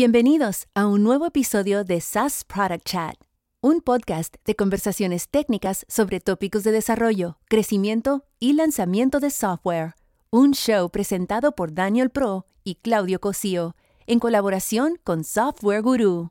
Bienvenidos 0.00 0.68
a 0.76 0.86
un 0.86 1.02
nuevo 1.02 1.26
episodio 1.26 1.82
de 1.82 2.00
SaaS 2.00 2.44
Product 2.44 2.84
Chat, 2.84 3.16
un 3.60 3.80
podcast 3.80 4.36
de 4.44 4.54
conversaciones 4.54 5.28
técnicas 5.28 5.84
sobre 5.88 6.20
tópicos 6.20 6.62
de 6.62 6.70
desarrollo, 6.70 7.40
crecimiento 7.48 8.22
y 8.38 8.52
lanzamiento 8.52 9.18
de 9.18 9.30
software. 9.30 9.94
Un 10.30 10.52
show 10.52 10.88
presentado 10.88 11.50
por 11.50 11.74
Daniel 11.74 12.10
Pro 12.10 12.46
y 12.62 12.76
Claudio 12.76 13.18
Cosío, 13.18 13.74
en 14.06 14.20
colaboración 14.20 15.00
con 15.02 15.24
Software 15.24 15.82
Guru. 15.82 16.30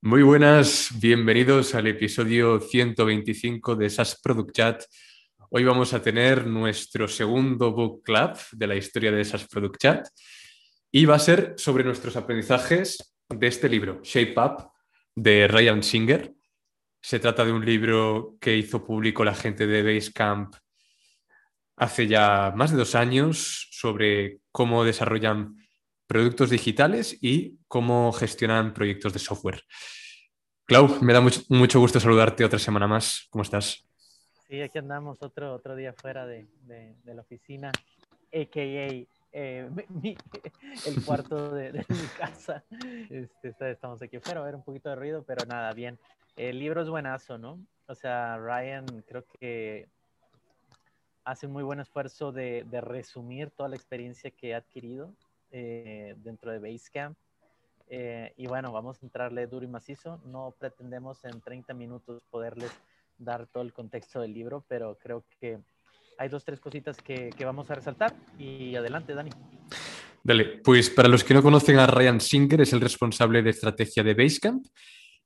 Muy 0.00 0.24
buenas, 0.24 0.90
bienvenidos 1.00 1.76
al 1.76 1.86
episodio 1.86 2.58
125 2.58 3.76
de 3.76 3.90
SaaS 3.90 4.20
Product 4.20 4.50
Chat. 4.50 4.82
Hoy 5.50 5.62
vamos 5.62 5.94
a 5.94 6.02
tener 6.02 6.48
nuestro 6.48 7.06
segundo 7.06 7.70
book 7.70 8.02
club 8.02 8.36
de 8.50 8.66
la 8.66 8.74
historia 8.74 9.12
de 9.12 9.24
SaaS 9.24 9.46
Product 9.46 9.80
Chat 9.80 10.08
y 10.96 11.06
va 11.06 11.16
a 11.16 11.18
ser 11.18 11.54
sobre 11.56 11.82
nuestros 11.82 12.14
aprendizajes 12.14 13.16
de 13.28 13.48
este 13.48 13.68
libro, 13.68 14.00
Shape 14.04 14.34
Up, 14.36 14.70
de 15.16 15.48
Ryan 15.48 15.82
Singer. 15.82 16.32
Se 17.02 17.18
trata 17.18 17.44
de 17.44 17.50
un 17.50 17.64
libro 17.64 18.36
que 18.40 18.56
hizo 18.56 18.84
público 18.84 19.24
la 19.24 19.34
gente 19.34 19.66
de 19.66 19.82
Basecamp 19.82 20.54
hace 21.74 22.06
ya 22.06 22.52
más 22.54 22.70
de 22.70 22.76
dos 22.76 22.94
años 22.94 23.66
sobre 23.72 24.38
cómo 24.52 24.84
desarrollan 24.84 25.56
productos 26.06 26.50
digitales 26.50 27.18
y 27.20 27.58
cómo 27.66 28.12
gestionan 28.12 28.72
proyectos 28.72 29.12
de 29.12 29.18
software. 29.18 29.64
Clau, 30.64 31.02
me 31.02 31.12
da 31.12 31.20
mucho, 31.20 31.80
gusto 31.80 31.98
saludarte 31.98 32.44
otra 32.44 32.60
semana 32.60 32.86
más. 32.86 33.26
¿Cómo 33.30 33.42
estás? 33.42 33.84
Sí, 34.46 34.62
aquí 34.62 34.78
andamos 34.78 35.20
otro, 35.22 35.54
otro 35.54 35.74
día 35.74 35.92
fuera 35.92 36.24
de, 36.24 36.46
de, 36.60 36.94
de 37.02 37.14
la 37.14 37.22
oficina, 37.22 37.72
a.k.a. 38.32 39.23
Eh, 39.36 39.68
el 40.86 41.04
cuarto 41.04 41.50
de, 41.50 41.72
mi 41.72 42.06
casa. 42.16 42.64
Este, 43.10 43.52
estamos 43.70 44.00
aquí 44.00 44.16
afuera, 44.16 44.40
a 44.40 44.44
ver 44.44 44.54
un 44.54 44.62
poquito 44.62 44.88
de 44.88 44.94
ruido, 44.94 45.24
pero 45.24 45.44
nada, 45.44 45.72
bien. 45.72 45.98
El 46.36 46.60
libro 46.60 46.80
es 46.82 46.88
buenazo, 46.88 47.36
¿no? 47.36 47.58
O 47.88 47.94
sea, 47.96 48.38
Ryan 48.38 48.86
creo 49.06 49.24
que 49.26 49.88
hace 51.24 51.48
un 51.48 51.52
muy 51.52 51.64
buen 51.64 51.80
esfuerzo 51.80 52.30
de, 52.30 52.64
resumir 52.80 53.50
toda 53.50 53.68
la 53.68 53.76
experiencia 53.76 54.30
que 54.30 54.54
ha 54.54 54.58
adquirido 54.58 55.12
eh, 55.50 56.14
dentro 56.18 56.52
de 56.52 56.60
Basecamp. 56.60 57.18
Eh, 57.88 58.32
y 58.36 58.46
bueno, 58.46 58.72
vamos 58.72 59.02
a 59.02 59.06
entrarle 59.06 59.48
duro 59.48 59.64
y 59.64 59.68
macizo. 59.68 60.20
No 60.24 60.54
pretendemos 60.56 61.24
en 61.24 61.40
30 61.40 61.74
minutos 61.74 62.24
poderles 62.30 62.70
dar 63.18 63.46
todo 63.48 63.64
el 63.64 63.72
contexto 63.72 64.20
del 64.20 64.32
libro, 64.32 64.64
pero 64.68 64.96
creo 64.96 65.24
que 65.40 65.60
hay 66.18 66.28
dos, 66.28 66.44
tres 66.44 66.60
cositas 66.60 66.96
que, 66.98 67.32
vamos 67.44 67.70
a 67.70 67.74
resaltar. 67.74 68.14
Y 68.38 68.74
adelante, 68.76 69.14
Dani. 69.14 69.30
Dale, 70.22 70.60
pues 70.64 70.90
para 70.90 71.08
los 71.08 71.22
que 71.22 71.34
no 71.34 71.42
conocen 71.42 71.78
a 71.78 71.86
Ryan 71.86 72.20
Singer, 72.20 72.60
es 72.62 72.72
el 72.72 72.80
responsable 72.80 73.42
de 73.42 73.50
estrategia 73.50 74.02
de 74.02 74.14
Basecamp 74.14 74.66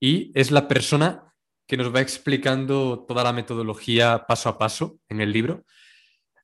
y 0.01 0.33
es 0.35 0.51
la 0.51 0.67
persona 0.67 1.33
que 1.67 1.77
nos 1.77 1.95
va 1.95 2.01
explicando 2.01 3.05
toda 3.07 3.23
la 3.23 3.33
metodología 3.33 4.25
paso 4.27 4.49
a 4.49 4.59
paso 4.59 4.99
en 5.09 5.21
el 5.21 5.33
libro. 5.33 5.65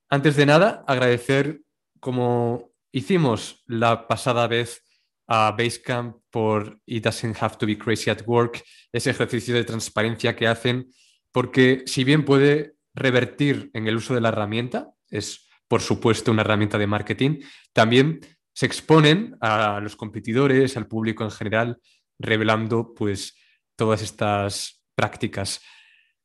Antes 0.09 0.37
de 0.37 0.47
nada, 0.47 0.85
agradecer, 0.87 1.63
como 1.99 2.73
hicimos 2.93 3.65
la 3.67 4.07
pasada 4.07 4.47
vez 4.47 4.85
a 5.27 5.51
Basecamp 5.53 6.19
por 6.31 6.79
It 6.87 7.05
Doesn't 7.05 7.43
Have 7.43 7.57
to 7.57 7.67
Be 7.67 7.79
Crazy 7.79 8.11
at 8.11 8.23
Work, 8.27 8.63
ese 8.93 9.11
ejercicio 9.11 9.55
de 9.55 9.65
transparencia 9.65 10.37
que 10.37 10.47
hacen, 10.47 10.91
porque 11.33 11.83
si 11.87 12.05
bien 12.05 12.25
puede 12.25 12.74
revertir 12.95 13.71
en 13.75 13.87
el 13.87 13.97
uso 13.97 14.15
de 14.15 14.21
la 14.21 14.29
herramienta, 14.29 14.91
es 15.11 15.49
por 15.69 15.81
supuesto 15.81 16.31
una 16.31 16.43
herramienta 16.43 16.79
de 16.79 16.87
marketing, 16.87 17.41
también 17.73 18.21
se 18.55 18.67
exponen 18.67 19.37
a 19.41 19.81
los 19.81 19.97
competidores, 19.97 20.77
al 20.77 20.87
público 20.87 21.25
en 21.25 21.31
general, 21.31 21.79
revelando 22.19 22.95
pues 22.95 23.37
todas 23.77 24.03
estas 24.03 24.85
prácticas. 24.95 25.61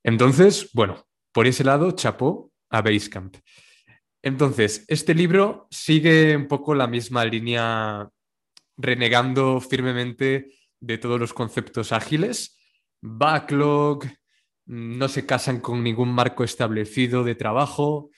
Entonces, 0.04 0.70
bueno, 0.74 1.08
por 1.32 1.48
ese 1.48 1.64
lado, 1.64 1.92
chapó 1.92 2.52
a 2.70 2.82
Basecamp. 2.82 3.38
Entonces, 4.22 4.86
este 4.88 5.16
libro 5.16 5.68
sigue 5.72 6.36
un 6.36 6.48
poco 6.48 6.76
la 6.76 6.88
misma 6.88 7.26
línea, 7.26 8.10
renegando 8.78 9.60
firmemente 9.60 10.52
de 10.80 10.98
todos 10.98 11.20
los 11.20 11.34
conceptos 11.34 11.92
ágiles, 11.92 12.58
backlog, 13.02 14.06
no 14.70 15.08
se 15.10 15.26
casan 15.26 15.62
con 15.62 15.84
ningún 15.84 16.14
marco 16.14 16.44
establecido 16.44 17.24
de 17.24 17.34
trabajo 17.34 18.12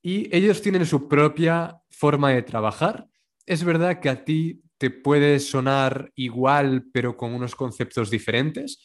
y 0.00 0.34
ellos 0.34 0.62
tienen 0.62 0.86
su 0.86 1.08
propia 1.08 1.78
forma 1.90 2.30
de 2.30 2.42
trabajar. 2.42 3.08
Es 3.44 3.64
verdad 3.64 3.98
que 3.98 4.08
a 4.08 4.24
ti 4.24 4.62
te 4.78 4.90
puede 4.90 5.40
sonar 5.40 6.12
igual, 6.14 6.84
pero 6.92 7.16
con 7.16 7.34
unos 7.34 7.56
conceptos 7.56 8.08
diferentes, 8.08 8.84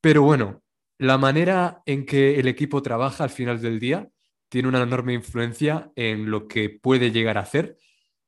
pero 0.00 0.22
bueno, 0.22 0.62
la 0.96 1.18
manera 1.18 1.82
en 1.84 2.06
que 2.06 2.40
el 2.40 2.48
equipo 2.48 2.80
trabaja 2.80 3.24
al 3.24 3.30
final 3.30 3.60
del 3.60 3.78
día 3.78 4.08
tiene 4.48 4.68
una 4.68 4.82
enorme 4.82 5.12
influencia 5.12 5.92
en 5.96 6.30
lo 6.30 6.48
que 6.48 6.70
puede 6.70 7.10
llegar 7.10 7.36
a 7.36 7.42
hacer. 7.42 7.76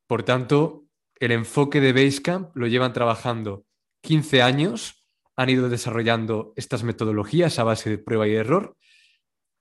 Por 0.06 0.24
tanto, 0.24 0.84
el 1.18 1.32
enfoque 1.32 1.80
de 1.80 1.94
Basecamp 1.94 2.54
lo 2.54 2.66
llevan 2.66 2.92
trabajando 2.92 3.64
15 4.02 4.42
años 4.42 4.99
han 5.36 5.50
ido 5.50 5.68
desarrollando 5.68 6.52
estas 6.56 6.82
metodologías 6.82 7.58
a 7.58 7.64
base 7.64 7.90
de 7.90 7.98
prueba 7.98 8.28
y 8.28 8.34
error, 8.34 8.76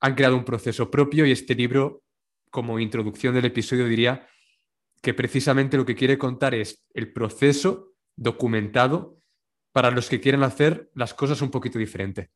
han 0.02 0.16
creado 0.16 0.35
un 0.35 0.46
proceso 0.46 0.90
propio 0.90 1.25
y 1.25 1.31
este 1.31 1.56
libro, 1.56 2.03
como 2.50 2.80
introducción 2.80 3.34
del 3.34 3.46
episodio, 3.46 3.88
diría 3.88 4.28
que 5.02 5.13
precisamente 5.13 5.78
lo 5.78 5.85
que 5.85 5.96
quiere 5.96 6.18
contar 6.18 6.53
es 6.56 6.85
el 6.94 7.13
proceso 7.13 7.94
documentado 8.16 9.18
para 9.72 9.91
los 9.91 10.09
que 10.09 10.19
quieren 10.19 10.44
hacer 10.44 10.90
las 10.94 11.13
cosas 11.13 11.41
un 11.41 11.52
poquito 11.52 11.79
diferente. 11.79 12.29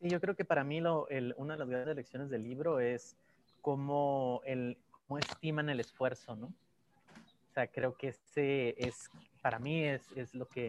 Sí, 0.00 0.08
yo 0.08 0.20
creo 0.20 0.34
que 0.34 0.44
para 0.44 0.64
mí 0.64 0.80
una 0.80 1.54
de 1.54 1.58
las 1.58 1.68
grandes 1.68 1.96
lecciones 1.96 2.30
del 2.30 2.42
libro 2.42 2.80
es 2.80 3.16
cómo, 3.60 4.42
cómo 4.90 5.18
estiman 5.18 5.70
el 5.70 5.80
esfuerzo, 5.80 6.34
¿no? 6.36 6.46
O 6.46 7.52
sea, 7.54 7.68
creo 7.68 7.96
que 7.96 8.08
ese 8.08 8.74
es 8.76 9.08
para 9.44 9.58
mí 9.58 9.84
es, 9.84 10.34
lo 10.34 10.48
que 10.48 10.68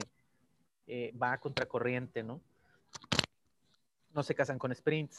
eh, 0.85 1.13
va 1.17 1.31
a 1.31 1.37
contracorriente, 1.37 2.23
¿no? 2.23 2.41
No 4.13 4.21
se 4.21 4.35
casan 4.35 4.59
con 4.59 4.75
sprints, 4.75 5.15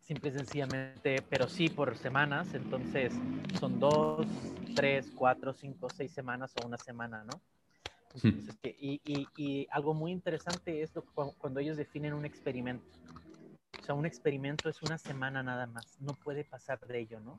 simple 0.00 0.30
y 0.30 0.32
sencillamente, 0.32 1.20
pero 1.28 1.46
sí 1.46 1.68
por 1.68 1.94
semanas, 1.98 2.54
entonces 2.54 3.12
son 3.60 3.78
dos, 3.78 4.26
tres, 4.74 5.12
cuatro, 5.14 5.52
cinco, 5.52 5.90
seis 5.94 6.10
semanas 6.10 6.54
o 6.56 6.66
una 6.66 6.78
semana, 6.78 7.22
¿no? 7.22 7.38
y, 8.64 9.68
algo 9.70 9.92
muy 9.92 10.10
interesante 10.10 10.80
es 10.80 10.90
cuando 11.36 11.60
ellos 11.60 11.76
definen 11.76 12.14
un 12.14 12.24
experimento. 12.24 12.86
O 13.78 13.84
sea, 13.84 13.94
un 13.94 14.06
experimento 14.06 14.70
es 14.70 14.80
una 14.80 14.96
semana 14.96 15.42
nada 15.42 15.66
más, 15.66 16.00
no 16.00 16.14
puede 16.14 16.44
pasar 16.44 16.80
de 16.80 16.98
ello, 16.98 17.20
¿no? 17.20 17.38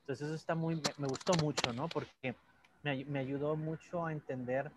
Entonces 0.00 0.26
eso 0.26 0.34
está 0.34 0.54
muy, 0.54 0.82
me 0.98 1.06
gustó 1.06 1.34
mucho, 1.36 1.72
¿no? 1.72 1.88
Porque 1.88 2.36
me, 2.82 3.18
ayudó 3.18 3.56
mucho 3.56 4.06
a 4.06 4.12
entender 4.12 4.70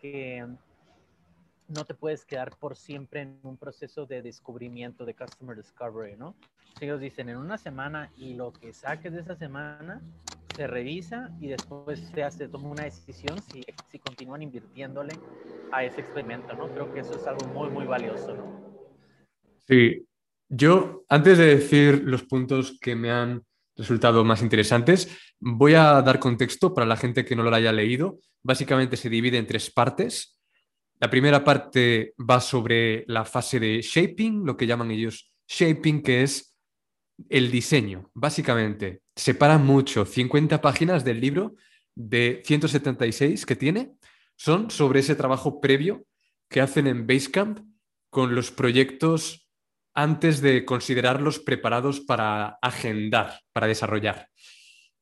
que 0.00 0.46
no 1.68 1.84
te 1.84 1.94
puedes 1.94 2.24
quedar 2.24 2.56
por 2.56 2.76
siempre 2.76 3.22
en 3.22 3.38
un 3.42 3.56
proceso 3.56 4.06
de 4.06 4.22
descubrimiento, 4.22 5.04
de 5.04 5.14
customer 5.14 5.56
discovery, 5.56 6.16
¿no? 6.16 6.34
ellos 6.80 7.00
dicen 7.00 7.28
en 7.28 7.36
una 7.36 7.56
semana 7.56 8.10
y 8.18 8.34
lo 8.34 8.52
que 8.52 8.72
saques 8.72 9.12
de 9.12 9.20
esa 9.20 9.36
semana 9.36 10.02
se 10.56 10.66
revisa 10.66 11.30
y 11.40 11.48
después 11.48 12.00
se 12.12 12.22
hace, 12.22 12.48
toma 12.48 12.68
una 12.68 12.84
decisión 12.84 13.40
si, 13.42 13.64
si 13.90 13.98
continúan 13.98 14.42
invirtiéndole 14.42 15.14
a 15.72 15.84
ese 15.84 16.00
experimento, 16.00 16.54
¿no? 16.54 16.68
Creo 16.72 16.92
que 16.92 17.00
eso 17.00 17.16
es 17.16 17.26
algo 17.26 17.46
muy, 17.48 17.70
muy 17.70 17.86
valioso, 17.86 18.34
¿no? 18.34 18.64
Sí, 19.66 20.06
yo 20.48 21.04
antes 21.08 21.38
de 21.38 21.56
decir 21.56 22.02
los 22.04 22.22
puntos 22.24 22.78
que 22.80 22.94
me 22.94 23.10
han 23.10 23.42
resultado 23.76 24.24
más 24.24 24.42
interesantes. 24.42 25.08
Voy 25.40 25.74
a 25.74 26.00
dar 26.02 26.18
contexto 26.18 26.74
para 26.74 26.86
la 26.86 26.96
gente 26.96 27.24
que 27.24 27.36
no 27.36 27.42
lo 27.42 27.54
haya 27.54 27.72
leído. 27.72 28.18
Básicamente 28.42 28.96
se 28.96 29.08
divide 29.10 29.38
en 29.38 29.46
tres 29.46 29.70
partes. 29.70 30.38
La 31.00 31.10
primera 31.10 31.42
parte 31.42 32.14
va 32.18 32.40
sobre 32.40 33.04
la 33.08 33.24
fase 33.24 33.58
de 33.58 33.82
shaping, 33.82 34.44
lo 34.44 34.56
que 34.56 34.66
llaman 34.66 34.90
ellos 34.90 35.32
shaping, 35.48 36.02
que 36.02 36.22
es 36.22 36.56
el 37.28 37.50
diseño. 37.50 38.10
Básicamente, 38.14 39.02
separa 39.14 39.58
mucho. 39.58 40.04
50 40.04 40.60
páginas 40.60 41.04
del 41.04 41.20
libro 41.20 41.54
de 41.94 42.42
176 42.44 43.46
que 43.46 43.56
tiene 43.56 43.92
son 44.36 44.70
sobre 44.70 45.00
ese 45.00 45.14
trabajo 45.14 45.60
previo 45.60 46.06
que 46.48 46.60
hacen 46.60 46.86
en 46.86 47.06
Basecamp 47.06 47.60
con 48.10 48.34
los 48.34 48.50
proyectos 48.50 49.43
antes 49.94 50.40
de 50.40 50.64
considerarlos 50.64 51.38
preparados 51.38 52.00
para 52.00 52.58
agendar, 52.60 53.40
para 53.52 53.68
desarrollar. 53.68 54.28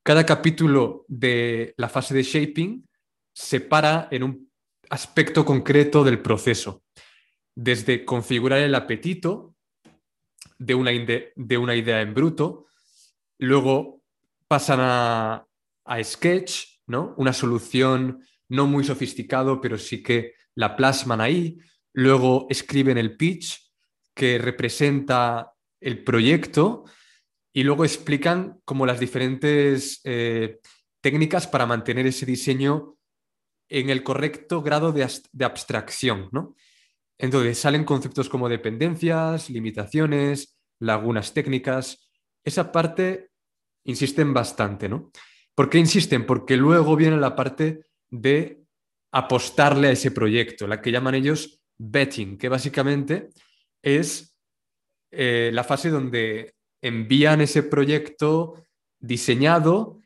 Cada 0.03 0.27
capítulo 0.27 1.05
de 1.09 1.75
la 1.77 1.89
fase 1.89 2.15
de 2.15 2.23
shaping 2.23 2.87
se 3.33 3.61
para 3.61 4.09
en 4.11 4.23
un 4.23 4.53
aspecto 4.91 5.45
concreto 5.45 6.05
del 6.05 6.21
proceso, 6.21 6.83
desde 7.55 8.05
configurar 8.05 8.61
el 8.61 8.75
apetito 8.75 9.55
de 10.59 10.75
una, 10.75 10.91
de 10.91 11.59
una 11.59 11.75
idea 11.75 12.03
en 12.03 12.15
bruto, 12.15 12.67
luego 13.39 14.03
pasan 14.47 14.81
a, 14.81 15.47
a 15.85 16.05
sketch, 16.05 16.81
¿no? 16.87 17.15
una 17.17 17.33
solución 17.33 18.23
no 18.49 18.67
muy 18.67 18.85
sofisticado, 18.85 19.61
pero 19.61 19.79
sí 19.79 20.03
que 20.03 20.35
la 20.55 20.77
plasman 20.77 21.23
ahí. 21.23 21.59
Luego 21.95 22.47
escriben 22.51 22.99
el 22.99 23.17
pitch 23.17 23.72
que 24.15 24.39
representa 24.39 25.53
el 25.81 26.05
proyecto 26.05 26.85
y 27.53 27.65
luego 27.65 27.85
explican 27.85 28.61
como 28.65 28.87
las 28.87 29.01
diferentes 29.01 30.01
eh, 30.05 30.61
técnicas 31.01 31.47
para 31.47 31.67
mantener 31.67 32.07
ese 32.07 32.25
diseño 32.25 32.97
en 33.69 33.91
el 33.91 34.03
correcto 34.03 34.63
grado 34.63 34.93
de, 34.93 35.09
de 35.33 35.45
abstracción, 35.45 36.29
¿no? 36.33 36.55
Entonces 37.19 37.59
salen 37.59 37.85
conceptos 37.85 38.29
como 38.29 38.49
dependencias, 38.49 39.49
limitaciones, 39.49 40.59
lagunas 40.81 41.33
técnicas. 41.33 42.11
Esa 42.45 42.73
parte 42.73 43.31
insisten 43.85 44.35
bastante, 44.35 44.89
¿no? 44.89 45.11
¿Por 45.55 45.69
qué 45.69 45.79
insisten? 45.79 46.27
Porque 46.27 46.57
luego 46.57 46.97
viene 46.97 47.17
la 47.19 47.37
parte 47.37 47.87
de 48.11 48.63
apostarle 49.13 49.89
a 49.89 49.93
ese 49.93 50.11
proyecto, 50.11 50.67
la 50.67 50.81
que 50.81 50.91
llaman 50.91 51.15
ellos 51.15 51.63
betting, 51.79 52.39
que 52.39 52.49
básicamente 52.49 53.29
es 53.83 54.37
eh, 55.11 55.51
la 55.53 55.65
fase 55.65 55.91
donde 55.91 56.55
envían 56.81 57.41
ese 57.41 57.63
proyecto 57.63 58.65
diseñado 58.99 60.01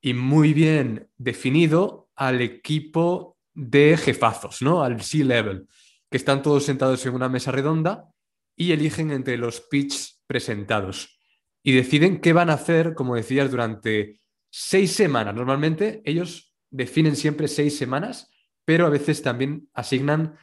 y 0.00 0.14
muy 0.14 0.54
bien 0.54 1.08
definido 1.16 2.08
al 2.14 2.40
equipo 2.40 3.36
de 3.54 3.96
jefazos, 3.96 4.62
¿no? 4.62 4.82
Al 4.82 5.02
C-level, 5.02 5.66
que 6.10 6.16
están 6.16 6.42
todos 6.42 6.64
sentados 6.64 7.04
en 7.06 7.14
una 7.14 7.28
mesa 7.28 7.50
redonda 7.50 8.08
y 8.56 8.72
eligen 8.72 9.10
entre 9.10 9.36
los 9.36 9.60
pitch 9.60 10.18
presentados 10.26 11.18
y 11.62 11.72
deciden 11.72 12.20
qué 12.20 12.32
van 12.32 12.50
a 12.50 12.54
hacer, 12.54 12.94
como 12.94 13.16
decías, 13.16 13.50
durante 13.50 14.20
seis 14.50 14.92
semanas. 14.92 15.34
Normalmente 15.34 16.02
ellos 16.04 16.54
definen 16.70 17.16
siempre 17.16 17.48
seis 17.48 17.76
semanas, 17.76 18.30
pero 18.64 18.86
a 18.86 18.90
veces 18.90 19.22
también 19.22 19.68
asignan 19.74 20.36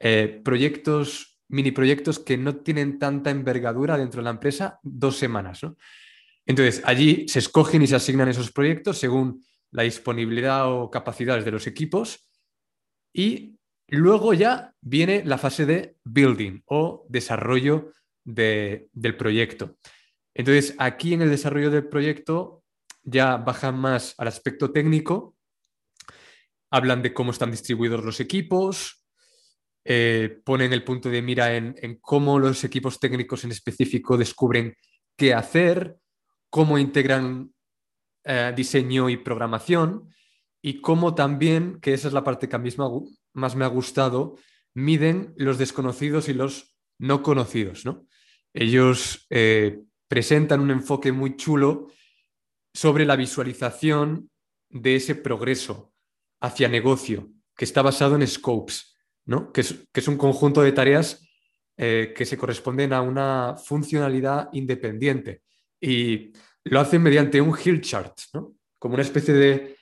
eh, 0.00 0.40
proyectos, 0.44 1.27
mini 1.48 1.70
proyectos 1.70 2.18
que 2.18 2.36
no 2.36 2.56
tienen 2.56 2.98
tanta 2.98 3.30
envergadura 3.30 3.96
dentro 3.96 4.20
de 4.20 4.24
la 4.24 4.30
empresa, 4.30 4.78
dos 4.82 5.16
semanas. 5.16 5.60
Entonces, 6.46 6.82
allí 6.84 7.26
se 7.28 7.40
escogen 7.40 7.82
y 7.82 7.86
se 7.86 7.96
asignan 7.96 8.28
esos 8.28 8.52
proyectos 8.52 8.98
según 8.98 9.44
la 9.70 9.82
disponibilidad 9.82 10.72
o 10.72 10.90
capacidades 10.90 11.44
de 11.44 11.50
los 11.50 11.66
equipos 11.66 12.30
y 13.12 13.58
luego 13.88 14.34
ya 14.34 14.74
viene 14.80 15.22
la 15.24 15.38
fase 15.38 15.66
de 15.66 15.96
building 16.04 16.62
o 16.66 17.06
desarrollo 17.08 17.92
del 18.24 19.16
proyecto. 19.16 19.76
Entonces, 20.34 20.74
aquí 20.78 21.14
en 21.14 21.22
el 21.22 21.30
desarrollo 21.30 21.70
del 21.70 21.88
proyecto 21.88 22.62
ya 23.02 23.36
bajan 23.36 23.78
más 23.78 24.14
al 24.18 24.28
aspecto 24.28 24.70
técnico, 24.70 25.36
hablan 26.70 27.02
de 27.02 27.14
cómo 27.14 27.30
están 27.30 27.50
distribuidos 27.50 28.04
los 28.04 28.20
equipos, 28.20 28.97
eh, 29.90 30.42
ponen 30.44 30.74
el 30.74 30.84
punto 30.84 31.08
de 31.08 31.22
mira 31.22 31.56
en, 31.56 31.98
cómo 32.02 32.38
los 32.38 32.62
equipos 32.62 33.00
técnicos 33.00 33.44
en 33.44 33.52
específico 33.52 34.18
descubren 34.18 34.76
qué 35.16 35.32
hacer, 35.32 35.96
cómo 36.50 36.76
integran 36.76 37.54
eh, 38.22 38.52
diseño 38.54 39.08
y 39.08 39.16
programación 39.16 40.14
y 40.60 40.82
cómo 40.82 41.14
también, 41.14 41.80
que 41.80 41.94
esa 41.94 42.08
es 42.08 42.12
la 42.12 42.22
parte 42.22 42.50
que 42.50 42.56
a 42.56 42.58
mí 42.58 42.68
más 43.32 43.56
me 43.56 43.64
ha 43.64 43.68
gustado, 43.68 44.36
miden 44.74 45.32
los 45.38 45.56
desconocidos 45.56 46.28
y 46.28 46.34
los 46.34 46.76
no 46.98 47.22
conocidos. 47.22 47.84
Ellos 48.52 49.26
eh, 49.30 49.80
presentan 50.06 50.60
un 50.60 50.70
enfoque 50.70 51.12
muy 51.12 51.34
chulo 51.36 51.86
sobre 52.74 53.06
la 53.06 53.16
visualización 53.16 54.28
de 54.68 54.96
ese 54.96 55.14
progreso 55.14 55.94
hacia 56.42 56.68
negocio, 56.68 57.30
que 57.56 57.64
está 57.64 57.80
basado 57.80 58.16
en 58.16 58.26
scopes, 58.26 58.87
¿no? 59.28 59.52
que, 59.52 59.60
es, 59.60 60.08
un 60.08 60.16
conjunto 60.16 60.62
de 60.62 60.72
tareas 60.72 61.22
eh, 61.76 62.12
que 62.16 62.24
se 62.24 62.38
corresponden 62.38 62.92
a 62.92 63.02
una 63.02 63.56
funcionalidad 63.56 64.48
independiente. 64.52 65.42
Y 65.80 66.32
lo 66.64 66.80
hacen 66.80 67.02
mediante 67.02 67.40
un 67.40 67.56
hill 67.62 67.80
chart, 67.82 68.18
como 68.78 68.94
una 68.94 69.02
especie 69.02 69.34
de 69.34 69.76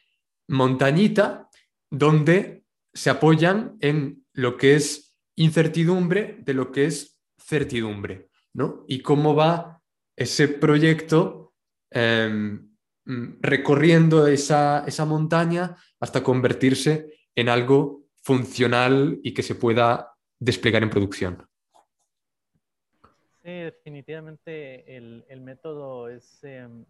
montañita 0.49 1.49
donde 1.91 2.65
se 2.93 3.09
apoyan 3.09 3.77
en 3.81 4.25
lo 4.33 4.57
que 4.57 4.75
es 4.75 5.17
incertidumbre 5.37 6.39
de 6.41 6.55
lo 6.55 6.73
que 6.73 6.87
es 6.87 7.19
certidumbre, 7.39 8.29
¿no? 8.53 8.85
Y 8.89 9.01
cómo 9.01 9.35
va 9.35 9.81
ese 10.17 10.49
proyecto 10.49 11.55
em, 11.91 12.75
recorriendo 13.05 14.27
esa, 14.27 14.85
montaña 15.07 15.77
hasta 16.01 16.25
convertirse 16.25 17.07
en 17.37 17.49
algo 17.49 18.06
funcional 18.27 19.21
y 19.23 19.35
que 19.35 19.45
se 19.45 19.55
pueda 19.55 20.13
desplegar 20.41 20.83
en 20.83 20.91
producción. 20.91 21.47
Sí, 23.45 23.53
definitivamente 23.53 24.97
el, 24.97 25.41
método 25.43 26.09
es, 26.09 26.43
em, 26.43 26.85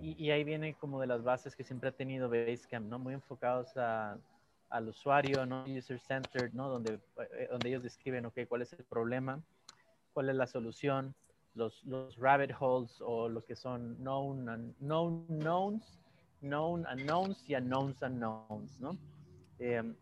y, 0.00 0.30
ahí 0.30 0.42
viene 0.42 0.74
como 0.74 1.00
de 1.00 1.06
las 1.06 1.22
bases 1.22 1.54
que 1.54 1.62
siempre 1.62 1.90
ha 1.90 1.92
tenido 1.92 2.28
Basecamp, 2.28 2.88
¿no? 2.88 2.98
Muy 2.98 3.14
enfocados 3.14 3.68
al 3.76 4.88
usuario, 4.88 5.46
¿no? 5.46 5.64
User-centered, 5.64 6.52
¿no? 6.54 6.68
Donde, 6.68 6.98
eh, 7.38 7.46
donde 7.48 7.68
ellos 7.68 7.84
describen, 7.84 8.26
ok, 8.26 8.40
cuál 8.48 8.62
es 8.62 8.72
el 8.72 8.84
problema, 8.84 9.40
cuál 10.12 10.28
es 10.28 10.34
la 10.34 10.48
solución, 10.48 11.14
los, 11.54 11.84
los 11.84 12.16
rabbit 12.16 12.50
holes 12.58 13.00
o 13.00 13.28
lo 13.28 13.44
que 13.44 13.54
son 13.54 13.96
known, 13.98 14.74
known 14.80 15.24
knowns, 15.28 16.00
known 16.40 16.84
unknowns 16.92 17.48
y 17.48 17.54
unknowns 17.54 18.02
unknowns, 18.02 18.80
¿no? 18.80 18.98
Em, 19.60 19.94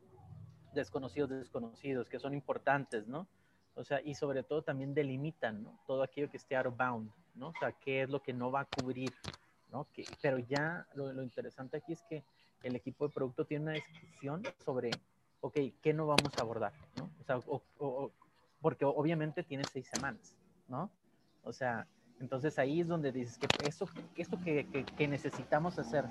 desconocidos 0.74 1.30
desconocidos, 1.30 2.08
que 2.08 2.18
son 2.18 2.34
importantes, 2.34 3.06
¿no? 3.06 3.26
O 3.74 3.84
sea, 3.84 4.00
y 4.02 4.14
sobre 4.14 4.42
todo 4.42 4.62
también 4.62 4.94
delimitan, 4.94 5.62
¿no? 5.62 5.78
Todo 5.86 6.02
aquello 6.02 6.30
que 6.30 6.36
esté 6.36 6.56
out 6.56 6.66
of 6.66 6.76
bound, 6.76 7.10
¿no? 7.34 7.48
O 7.48 7.54
sea, 7.58 7.72
qué 7.72 8.02
es 8.02 8.10
lo 8.10 8.22
que 8.22 8.32
no 8.32 8.50
va 8.50 8.60
a 8.60 8.64
cubrir, 8.64 9.12
¿no? 9.70 9.86
Que, 9.92 10.04
pero 10.20 10.38
ya 10.38 10.86
lo, 10.94 11.12
lo 11.12 11.22
interesante 11.22 11.76
aquí 11.76 11.92
es 11.92 12.02
que 12.02 12.24
el 12.62 12.76
equipo 12.76 13.06
de 13.06 13.14
producto 13.14 13.44
tiene 13.44 13.64
una 13.64 13.72
descripción 13.72 14.42
sobre, 14.64 14.90
ok, 15.40 15.58
¿qué 15.80 15.92
no 15.92 16.06
vamos 16.06 16.36
a 16.36 16.42
abordar, 16.42 16.72
¿no? 16.96 17.10
O 17.20 17.24
sea, 17.24 17.38
porque 18.60 18.84
obviamente 18.84 19.42
tiene 19.42 19.64
seis 19.64 19.88
semanas, 19.88 20.36
¿no? 20.68 20.90
O 21.42 21.52
sea, 21.52 21.86
entonces 22.20 22.58
ahí 22.58 22.80
es 22.80 22.88
donde 22.88 23.12
dices 23.12 23.38
que 23.38 23.48
eso, 23.66 23.88
esto 24.16 24.38
que, 24.40 24.66
que, 24.96 25.08
necesitamos 25.08 25.78
hacer, 25.78 26.04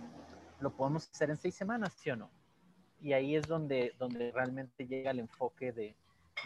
lo 0.59 0.71
podemos 0.71 1.09
hacer 1.09 1.29
en 1.29 1.37
seis 1.37 1.53
semanas, 1.53 1.93
¿sí 1.93 2.09
o 2.09 2.15
no? 2.15 2.31
Y 3.01 3.13
ahí 3.13 3.35
es 3.35 3.47
donde, 3.47 3.93
donde 3.97 4.31
realmente 4.31 4.85
llega 4.85 5.11
el 5.11 5.19
enfoque 5.19 5.71
de, 5.71 5.95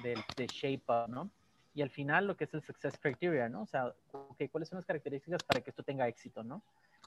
de, 0.04 0.48
Shape 0.48 0.84
Up, 0.88 1.10
¿no? 1.10 1.30
Y 1.76 1.82
al 1.82 1.90
final 1.90 2.28
lo 2.28 2.38
que 2.38 2.44
es 2.44 2.54
el 2.54 2.62
Success 2.62 2.98
Criteria, 3.00 3.50
¿no? 3.50 3.64
O 3.64 3.66
sea, 3.66 3.94
okay, 4.12 4.48
¿cuáles 4.48 4.70
son 4.70 4.78
las 4.78 4.86
características 4.86 5.44
para 5.44 5.62
que 5.62 5.72
esto 5.72 5.84
tenga 5.84 6.08
éxito, 6.08 6.44
¿no? 6.44 6.62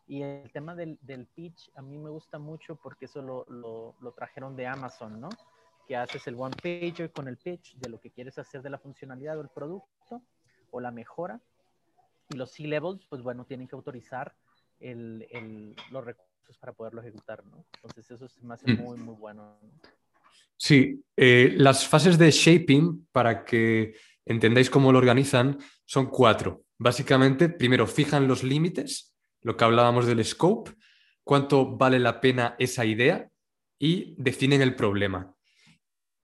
Y 0.08 0.22
el 0.22 0.50
tema 0.52 0.74
del, 0.74 0.98
del 1.02 1.26
pitch 1.26 1.70
a 1.74 1.82
mí 1.82 1.98
me 1.98 2.10
gusta 2.10 2.38
mucho 2.38 2.76
porque 2.76 3.06
eso 3.06 3.22
lo, 3.22 3.44
lo, 3.48 3.94
lo 4.00 4.12
trajeron 4.12 4.56
de 4.56 4.66
Amazon, 4.66 5.20
¿no? 5.20 5.28
Que 5.86 5.96
haces 5.96 6.26
el 6.26 6.34
one 6.36 6.54
pager 6.56 7.12
con 7.12 7.28
el 7.28 7.36
pitch 7.36 7.76
de 7.76 7.88
lo 7.88 8.00
que 8.00 8.10
quieres 8.10 8.38
hacer 8.38 8.62
de 8.62 8.70
la 8.70 8.78
funcionalidad 8.78 9.38
o 9.38 9.40
el 9.40 9.48
producto 9.48 10.22
o 10.70 10.80
la 10.80 10.90
mejora 10.90 11.40
y 12.28 12.36
los 12.36 12.50
C-levels, 12.52 13.04
pues 13.08 13.22
bueno, 13.22 13.44
tienen 13.44 13.68
que 13.68 13.76
autorizar 13.76 14.34
el, 14.80 15.26
el, 15.30 15.76
los 15.90 16.04
recursos 16.04 16.25
para 16.58 16.72
poderlo 16.72 17.00
ejecutar, 17.00 17.44
¿no? 17.44 17.64
Entonces 17.74 18.10
eso 18.10 18.24
es 18.24 18.42
más 18.42 18.62
mm. 18.64 18.72
muy, 18.72 18.98
muy 18.98 19.14
bueno. 19.14 19.58
Sí, 20.56 21.02
eh, 21.16 21.54
las 21.56 21.86
fases 21.86 22.18
de 22.18 22.30
shaping, 22.30 23.08
para 23.12 23.44
que 23.44 23.94
entendáis 24.24 24.70
cómo 24.70 24.92
lo 24.92 24.98
organizan, 24.98 25.58
son 25.84 26.06
cuatro. 26.06 26.64
Básicamente, 26.78 27.48
primero 27.48 27.86
fijan 27.86 28.28
los 28.28 28.42
límites, 28.42 29.14
lo 29.42 29.56
que 29.56 29.64
hablábamos 29.64 30.06
del 30.06 30.24
scope, 30.24 30.72
cuánto 31.24 31.76
vale 31.76 31.98
la 31.98 32.20
pena 32.20 32.54
esa 32.58 32.84
idea 32.84 33.28
y 33.78 34.14
definen 34.18 34.62
el 34.62 34.74
problema. 34.74 35.34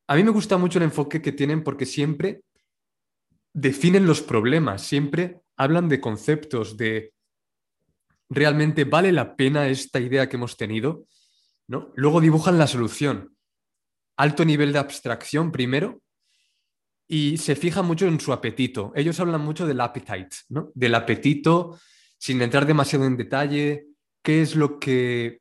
A 0.08 0.14
mí 0.14 0.24
me 0.24 0.30
gusta 0.30 0.58
mucho 0.58 0.78
el 0.78 0.84
enfoque 0.84 1.22
que 1.22 1.32
tienen 1.32 1.62
porque 1.62 1.86
siempre 1.86 2.42
definen 3.52 4.06
los 4.06 4.22
problemas, 4.22 4.82
siempre 4.82 5.42
hablan 5.56 5.88
de 5.88 6.00
conceptos, 6.00 6.76
de 6.76 7.12
realmente 8.34 8.84
vale 8.84 9.12
la 9.12 9.36
pena 9.36 9.68
esta 9.68 10.00
idea 10.00 10.28
que 10.28 10.36
hemos 10.36 10.56
tenido, 10.56 11.06
¿no? 11.68 11.92
Luego 11.94 12.20
dibujan 12.20 12.58
la 12.58 12.66
solución. 12.66 13.36
Alto 14.16 14.44
nivel 14.44 14.72
de 14.72 14.78
abstracción 14.78 15.52
primero 15.52 16.02
y 17.08 17.36
se 17.38 17.56
fijan 17.56 17.86
mucho 17.86 18.06
en 18.06 18.20
su 18.20 18.32
apetito. 18.32 18.92
Ellos 18.94 19.18
hablan 19.20 19.40
mucho 19.42 19.66
del 19.66 19.80
appetite, 19.80 20.36
¿no? 20.48 20.70
Del 20.74 20.94
apetito, 20.94 21.78
sin 22.18 22.40
entrar 22.40 22.66
demasiado 22.66 23.04
en 23.04 23.16
detalle, 23.16 23.86
qué 24.22 24.42
es 24.42 24.54
lo 24.54 24.78
que 24.78 25.40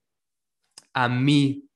a 0.94 1.08
mí 1.08 1.70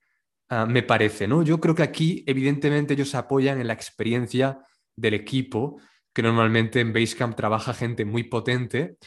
ah, 0.49 0.65
me 0.65 0.83
parece, 0.83 1.27
¿no? 1.27 1.43
Yo 1.43 1.59
creo 1.59 1.75
que 1.75 1.83
aquí, 1.83 2.23
evidentemente, 2.27 2.93
ellos 2.93 3.15
apoyan 3.15 3.61
en 3.61 3.67
la 3.67 3.73
experiencia 3.73 4.59
del 4.95 5.13
equipo 5.13 5.79
que 6.13 6.23
normalmente 6.23 6.79
en 6.79 6.93
Basecamp 6.93 7.35
trabaja 7.35 7.73
gente 7.73 8.05
muy 8.05 8.23
potente. 8.23 8.97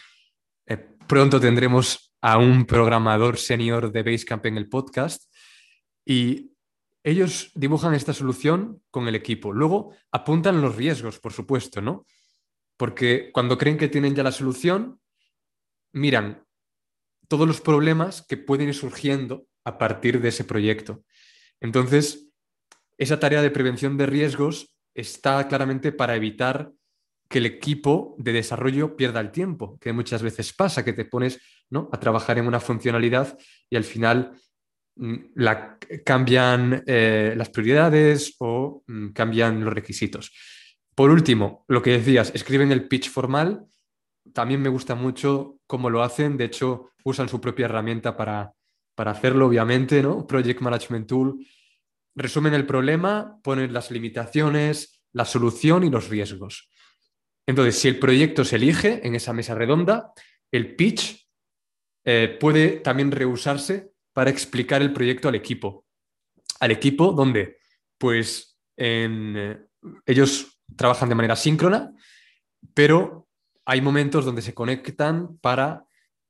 Eh, 0.67 0.98
pronto 1.09 1.41
tendremos 1.41 2.15
a 2.21 2.39
un 2.39 2.67
programador 2.67 3.39
senior 3.39 3.91
de 3.91 4.03
Basecamp 4.03 4.47
en 4.47 4.59
el 4.59 4.69
podcast 4.69 5.25
y 6.05 6.53
ellos 7.03 7.51
dibujan 7.55 7.95
esta 7.95 8.13
solución 8.13 8.83
con 8.91 9.09
el 9.09 9.15
equipo. 9.15 9.53
Luego 9.53 9.95
apuntan 10.13 10.61
los 10.61 10.77
riesgos, 10.77 11.19
por 11.19 11.33
supuesto, 11.33 11.81
¿no? 11.81 12.07
Porque 12.77 13.31
cuando 13.33 13.57
creen 13.57 13.79
que 13.79 13.89
tienen 13.89 14.15
ya 14.15 14.23
la 14.23 14.33
solución, 14.33 15.01
miran 15.93 16.45
todos 17.27 17.49
los 17.49 17.61
problemas 17.61 18.25
que 18.27 18.37
pueden 18.37 18.69
ir 18.69 18.75
surgiendo 18.75 19.47
a 19.65 19.79
partir 19.79 20.21
de 20.21 20.29
ese 20.29 20.45
proyecto. 20.45 21.05
Entonces, 21.61 22.31
esa 22.99 23.19
tarea 23.19 23.43
de 23.43 23.51
prevención 23.51 23.97
de 23.97 24.07
riesgos 24.07 24.77
está 24.95 25.47
claramente 25.49 25.93
para 25.93 26.17
evitar 26.17 26.73
que 27.29 27.39
el 27.39 27.47
equipo 27.47 28.17
de 28.19 28.33
desarrollo 28.33 28.97
pierda 28.97 29.21
el 29.21 29.31
tiempo, 29.31 29.79
que 29.81 29.93
muchas 29.93 30.23
veces 30.23 30.53
pasa, 30.53 30.85
que 30.85 30.95
te 30.95 31.05
pones 31.05 31.41
¿no? 31.71 31.91
a 31.93 32.01
trabajar 32.01 32.39
en 32.39 32.47
una 32.47 32.61
funcionalidad 32.61 33.39
y 33.69 33.77
al 33.77 33.85
final 33.85 34.33
mm, 34.97 35.17
la, 35.35 35.79
cambian 36.05 36.83
eh, 36.87 37.35
las 37.37 37.51
prioridades 37.51 38.35
o 38.39 38.83
mm, 38.87 39.09
cambian 39.09 39.63
los 39.63 39.75
requisitos. 39.75 40.33
Por 40.95 41.11
último, 41.11 41.65
lo 41.69 41.83
que 41.83 41.93
decías, 41.93 42.33
escriben 42.35 42.73
el 42.73 42.89
pitch 42.89 43.11
formal. 43.11 43.67
También 44.33 44.61
me 44.61 44.69
gusta 44.69 44.95
mucho 44.95 45.59
cómo 45.67 45.91
lo 45.91 46.03
hacen. 46.03 46.37
De 46.37 46.47
hecho, 46.47 46.91
usan 47.05 47.29
su 47.29 47.41
propia 47.41 47.67
herramienta 47.67 48.17
para, 48.17 48.53
para 48.97 49.13
hacerlo, 49.13 49.47
obviamente, 49.47 50.03
¿no? 50.03 50.27
Project 50.27 50.61
Management 50.61 51.07
Tool. 51.07 51.47
Resumen 52.17 52.55
el 52.55 52.67
problema, 52.67 53.39
ponen 53.45 53.73
las 53.73 53.93
limitaciones, 53.93 55.01
la 55.13 55.25
solución 55.25 55.85
y 55.85 55.91
los 55.91 56.09
riesgos. 56.09 56.69
Entonces, 57.49 57.79
si 57.79 57.89
el 57.89 57.99
proyecto 57.99 58.45
se 58.45 58.57
elige 58.57 59.01
en 59.07 59.15
esa 59.15 59.33
mesa 59.33 59.55
redonda, 59.55 60.13
el 60.53 60.77
pitch 60.77 61.27
eh, 62.05 62.37
puede 62.39 62.81
también 62.81 63.11
reusarse 63.11 63.91
para 64.13 64.29
explicar 64.29 64.83
el 64.83 64.93
proyecto 64.93 65.31
al 65.31 65.35
equipo. 65.35 65.87
Al 66.61 66.73
equipo 66.73 67.13
donde, 67.13 67.57
pues, 67.97 68.61
eh, 68.77 69.59
ellos 70.05 70.61
trabajan 70.77 71.09
de 71.09 71.15
manera 71.15 71.37
síncrona, 71.37 71.95
pero 72.75 73.31
hay 73.65 73.81
momentos 73.81 74.27
donde 74.27 74.43
se 74.43 74.53
conectan 74.53 75.39
para 75.39 75.87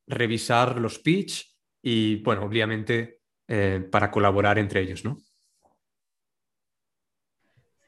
revisar 0.07 0.79
los 0.79 1.01
pitch 1.01 1.53
y, 1.83 2.23
bueno, 2.23 2.45
obviamente 2.45 3.23
eh, 3.49 3.85
para 3.91 4.13
colaborar 4.13 4.57
entre 4.61 4.83
ellos, 4.83 5.05
¿no? 5.05 5.19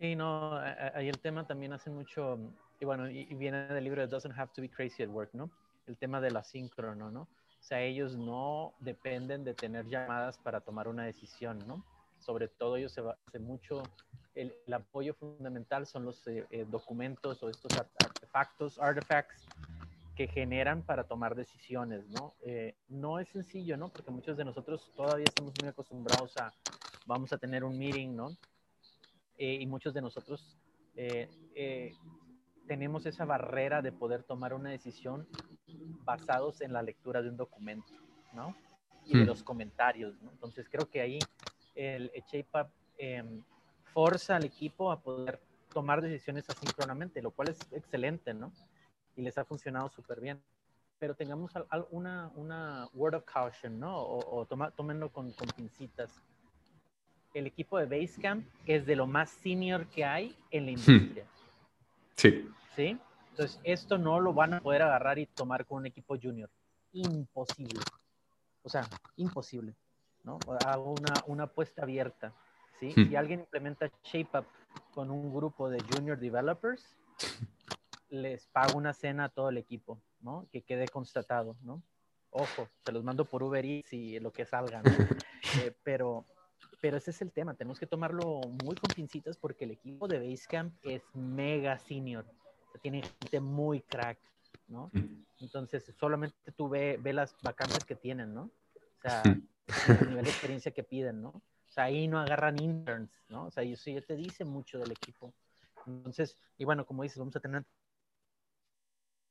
Sí, 0.00 0.16
no, 0.16 0.56
ahí 0.56 1.10
el 1.10 1.18
tema 1.18 1.46
también 1.46 1.74
hace 1.74 1.90
mucho 1.90 2.38
y 2.80 2.86
bueno, 2.86 3.10
y, 3.10 3.26
viene 3.34 3.66
del 3.66 3.84
libro 3.84 4.00
de 4.00 4.08
Doesn't 4.08 4.36
Have 4.36 4.50
to 4.54 4.62
Be 4.62 4.70
Crazy 4.70 5.02
at 5.02 5.10
Work, 5.10 5.34
¿no? 5.34 5.50
El 5.86 5.98
tema 5.98 6.22
del 6.22 6.38
asíncrono, 6.38 7.10
¿no? 7.10 7.22
O 7.22 7.62
sea, 7.62 7.82
ellos 7.82 8.16
no 8.16 8.72
dependen 8.80 9.44
de 9.44 9.52
tener 9.52 9.86
llamadas 9.86 10.38
para 10.38 10.62
tomar 10.62 10.88
una 10.88 11.04
decisión, 11.04 11.58
¿no? 11.66 11.84
Sobre 12.18 12.48
todo 12.48 12.78
ellos 12.78 12.92
se 12.92 13.02
hace 13.02 13.38
mucho, 13.38 13.82
el, 14.34 14.54
apoyo 14.72 15.12
fundamental 15.12 15.86
son 15.86 16.06
los 16.06 16.26
eh, 16.26 16.46
eh, 16.50 16.64
documentos 16.66 17.42
o 17.42 17.50
estos 17.50 17.70
artefactos, 17.76 18.78
artifacts 18.78 19.46
que 20.16 20.28
generan 20.28 20.82
para 20.82 21.04
tomar 21.04 21.34
decisiones, 21.34 22.08
¿no? 22.08 22.32
Eh, 22.40 22.74
no 22.88 23.18
es 23.18 23.28
sencillo, 23.28 23.76
¿no? 23.76 23.90
Porque 23.90 24.10
muchos 24.10 24.38
de 24.38 24.46
nosotros 24.46 24.90
todavía 24.96 25.26
estamos 25.26 25.52
muy 25.60 25.68
acostumbrados 25.68 26.34
a, 26.38 26.54
vamos 27.04 27.34
a 27.34 27.36
tener 27.36 27.64
un 27.64 27.76
meeting, 27.78 28.16
¿no? 28.16 28.30
Y 29.42 29.66
muchos 29.66 29.94
de 29.94 30.02
nosotros 30.02 30.58
tenemos 32.70 33.04
esa 33.04 33.24
barrera 33.24 33.82
de 33.82 33.90
poder 33.90 34.22
tomar 34.22 34.54
una 34.54 34.70
decisión 34.70 35.26
basados 36.04 36.60
en 36.60 36.72
la 36.72 36.82
lectura 36.82 37.20
de 37.20 37.28
un 37.28 37.36
documento, 37.36 37.92
¿no? 38.32 38.54
Y 39.04 39.18
de 39.18 39.24
hmm. 39.24 39.26
los 39.26 39.42
comentarios, 39.42 40.22
¿no? 40.22 40.30
Entonces 40.30 40.68
creo 40.68 40.88
que 40.88 41.00
ahí 41.00 41.18
el 41.74 42.12
ShapeUp 42.30 42.70
em, 42.96 43.42
forza 43.92 44.36
al 44.36 44.44
equipo 44.44 44.92
a 44.92 45.00
poder 45.00 45.40
tomar 45.72 46.00
decisiones 46.00 46.48
asíncronamente, 46.48 47.20
lo 47.22 47.32
cual 47.32 47.48
es 47.48 47.58
excelente, 47.72 48.34
¿no? 48.34 48.52
Y 49.16 49.22
les 49.22 49.36
ha 49.38 49.44
funcionado 49.44 49.88
súper 49.88 50.20
bien. 50.20 50.40
Pero 51.00 51.16
tengamos 51.16 51.52
una, 51.90 52.30
una 52.36 52.88
word 52.92 53.14
of 53.14 53.24
caution, 53.24 53.80
¿no? 53.80 53.96
O, 54.00 54.46
toma, 54.46 54.70
tómenlo 54.70 55.10
con, 55.10 55.32
con 55.32 55.48
pincitas. 55.48 56.22
El 57.32 57.46
equipo 57.46 57.78
de 57.78 57.86
Basecamp 57.86 58.46
es 58.66 58.86
de 58.86 58.96
lo 58.96 59.06
más 59.06 59.30
senior 59.30 59.86
que 59.86 60.04
hay 60.04 60.36
en 60.50 60.66
la 60.66 60.72
hmm. 60.72 60.74
industria. 60.78 61.24
Sí. 62.16 62.48
¿sí? 62.74 62.98
Entonces, 63.30 63.60
esto 63.64 63.98
no 63.98 64.20
lo 64.20 64.32
van 64.32 64.54
a 64.54 64.60
poder 64.60 64.82
agarrar 64.82 65.18
y 65.18 65.26
tomar 65.26 65.64
con 65.64 65.78
un 65.78 65.86
equipo 65.86 66.16
junior. 66.20 66.50
Imposible. 66.92 67.80
O 68.62 68.68
sea, 68.68 68.86
imposible, 69.16 69.74
¿no? 70.24 70.38
Hago 70.66 70.90
una, 70.92 71.14
una 71.26 71.44
apuesta 71.44 71.82
abierta, 71.82 72.34
¿sí? 72.78 72.92
Hmm. 72.94 73.08
Si 73.08 73.16
alguien 73.16 73.40
implementa 73.40 73.90
ShapeUp 74.04 74.44
con 74.92 75.10
un 75.10 75.32
grupo 75.32 75.70
de 75.70 75.80
junior 75.80 76.18
developers, 76.18 76.96
les 78.10 78.46
pago 78.48 78.76
una 78.76 78.92
cena 78.92 79.24
a 79.24 79.28
todo 79.28 79.48
el 79.48 79.58
equipo, 79.58 80.00
¿no? 80.20 80.46
Que 80.52 80.62
quede 80.62 80.88
constatado, 80.88 81.56
¿no? 81.62 81.82
Ojo, 82.30 82.68
se 82.84 82.92
los 82.92 83.02
mando 83.02 83.24
por 83.24 83.42
Uber 83.42 83.64
Eats 83.64 83.92
y 83.92 84.20
lo 84.20 84.32
que 84.32 84.44
salga, 84.44 84.82
¿no? 84.82 84.90
Eh, 85.58 85.74
pero, 85.82 86.26
pero 86.80 86.96
ese 86.96 87.10
es 87.10 87.22
el 87.22 87.30
tema, 87.30 87.54
tenemos 87.54 87.78
que 87.78 87.86
tomarlo 87.86 88.40
muy 88.64 88.74
con 88.76 88.90
pincitas 88.94 89.36
porque 89.36 89.64
el 89.64 89.72
equipo 89.72 90.08
de 90.08 90.18
Basecamp 90.18 90.74
es 90.82 91.02
mega 91.14 91.78
senior 91.78 92.24
tiene 92.80 93.02
gente 93.02 93.40
muy 93.40 93.80
crack, 93.82 94.18
¿no? 94.68 94.90
Entonces, 95.40 95.84
solamente 95.98 96.52
tú 96.52 96.68
ve, 96.68 96.98
ve 97.00 97.12
las 97.12 97.34
vacantes 97.42 97.84
que 97.84 97.94
tienen, 97.94 98.34
¿no? 98.34 98.42
O 98.42 99.00
sea, 99.02 99.22
el 99.24 100.08
nivel 100.08 100.24
de 100.24 100.30
experiencia 100.30 100.72
que 100.72 100.82
piden, 100.82 101.22
¿no? 101.22 101.28
O 101.30 101.72
sea, 101.72 101.84
ahí 101.84 102.08
no 102.08 102.18
agarran 102.18 102.60
interns, 102.60 103.22
¿no? 103.28 103.46
O 103.46 103.50
sea, 103.50 103.62
eso 103.62 103.90
ya 103.90 104.00
te 104.00 104.16
dice 104.16 104.44
mucho 104.44 104.78
del 104.78 104.92
equipo. 104.92 105.32
Entonces, 105.86 106.36
y 106.58 106.64
bueno, 106.64 106.84
como 106.84 107.02
dices, 107.02 107.18
vamos 107.18 107.36
a 107.36 107.40
tener 107.40 107.64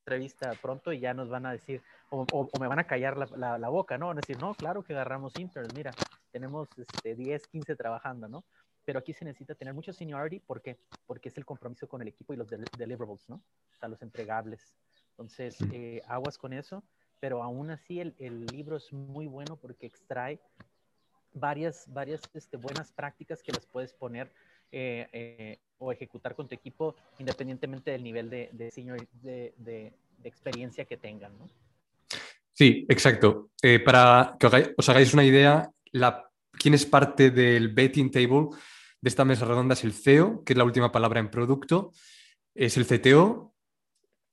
entrevista 0.06 0.54
pronto 0.62 0.92
y 0.92 1.00
ya 1.00 1.14
nos 1.14 1.30
van 1.30 1.46
a 1.46 1.52
decir, 1.52 1.84
o, 2.10 2.50
me 2.60 2.68
van 2.68 2.80
a 2.80 2.88
callar 2.88 3.18
la, 3.18 3.60
la, 3.60 3.70
boca, 3.70 3.98
¿no? 3.98 4.08
Van 4.08 4.18
a 4.18 4.22
decir, 4.22 4.40
no, 4.40 4.56
claro 4.56 4.84
que 4.84 4.94
agarramos 4.94 5.38
interns, 5.38 5.74
mira, 5.76 5.92
tenemos 6.32 6.70
este, 6.78 7.16
10, 7.16 7.48
15 7.48 7.76
trabajando, 7.76 8.28
¿no? 8.28 8.44
pero 8.90 8.98
aquí 8.98 9.14
se 9.14 9.24
necesita 9.24 9.54
tener 9.54 9.72
mucho 9.72 9.94
seniority 9.94 10.40
porque 10.40 10.80
porque 11.06 11.30
es 11.30 11.38
el 11.38 11.46
compromiso 11.46 11.88
con 11.88 12.02
el 12.02 12.08
equipo 12.08 12.34
y 12.34 12.38
los 12.38 12.50
deliverables, 12.50 13.30
¿no? 13.30 13.36
O 13.36 13.76
sea, 13.80 13.88
los 13.88 14.02
entregables. 14.02 14.74
Entonces, 15.12 15.58
eh, 15.72 16.02
aguas 16.08 16.40
con 16.40 16.54
eso, 16.54 16.84
pero 17.20 17.44
aún 17.44 17.70
así 17.70 18.00
el, 18.00 18.16
el, 18.18 18.48
libro 18.48 18.78
es 18.78 18.92
muy 18.92 19.28
bueno 19.28 19.58
porque 19.58 19.86
extrae 19.86 20.40
varias, 21.34 21.86
varias 21.88 22.22
este, 22.34 22.58
buenas 22.58 22.92
prácticas 22.92 23.44
que 23.44 23.52
las 23.52 23.66
puedes 23.68 23.94
poner 23.94 24.32
eh, 24.72 25.08
eh, 25.14 25.60
o 25.78 25.92
ejecutar 25.92 26.34
con 26.34 26.48
tu 26.48 26.56
equipo 26.56 26.96
independientemente 27.20 27.92
del 27.92 28.04
nivel 28.04 28.30
de, 28.32 28.50
de, 28.54 28.72
senior, 28.72 29.08
de, 29.22 29.54
de, 29.58 29.94
experiencia 30.24 30.86
que 30.86 30.98
tengan, 30.98 31.38
¿no? 31.38 31.48
Sí, 32.54 32.88
exacto. 32.90 33.52
para 33.86 34.36
que 34.40 34.74
os 34.76 34.90
hagáis 34.90 35.14
una 35.14 35.24
idea, 35.24 35.72
la, 35.92 36.30
quién 36.52 36.74
es 36.74 36.86
parte 36.86 37.32
del 37.32 37.70
betting 37.70 38.12
table 38.12 38.50
de 39.02 39.10
esta 39.10 39.26
mesa 39.26 39.46
redonda 39.46 39.74
es 39.74 39.84
el 39.84 39.94
CEO, 39.94 40.44
que 40.44 40.54
es 40.54 40.58
la 40.58 40.66
última 40.66 40.92
palabra 40.92 41.20
en 41.20 41.30
producto, 41.30 41.92
es 42.54 42.78
el 42.78 42.86
CTO, 42.86 43.56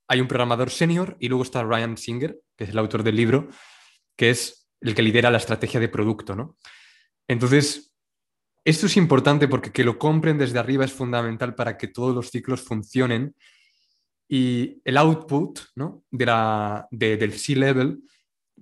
hay 0.08 0.20
un 0.20 0.28
programador 0.28 0.70
senior 0.70 1.16
y 1.20 1.28
luego 1.28 1.42
está 1.42 1.62
Ryan 1.62 1.96
Singer, 1.96 2.40
que 2.56 2.64
es 2.64 2.70
el 2.70 2.78
autor 2.78 3.02
del 3.02 3.16
libro, 3.16 3.48
que 4.16 4.30
es 4.30 4.68
el 4.80 4.94
que 4.94 5.02
lidera 5.02 5.30
la 5.30 5.38
estrategia 5.38 5.80
de 5.80 5.88
producto. 5.88 6.34
¿no? 6.34 6.56
Entonces, 7.28 7.94
esto 8.64 8.86
es 8.86 8.96
importante 8.96 9.48
porque 9.48 9.72
que 9.72 9.84
lo 9.84 9.98
compren 9.98 10.38
desde 10.38 10.58
arriba 10.58 10.84
es 10.84 10.92
fundamental 10.92 11.54
para 11.54 11.76
que 11.76 11.88
todos 11.88 12.14
los 12.14 12.30
ciclos 12.30 12.62
funcionen 12.62 13.34
y 14.28 14.80
el 14.84 14.96
output 14.96 15.60
¿no? 15.76 16.04
de 16.10 16.26
la, 16.26 16.88
del 16.90 17.32
C-Level, 17.32 18.00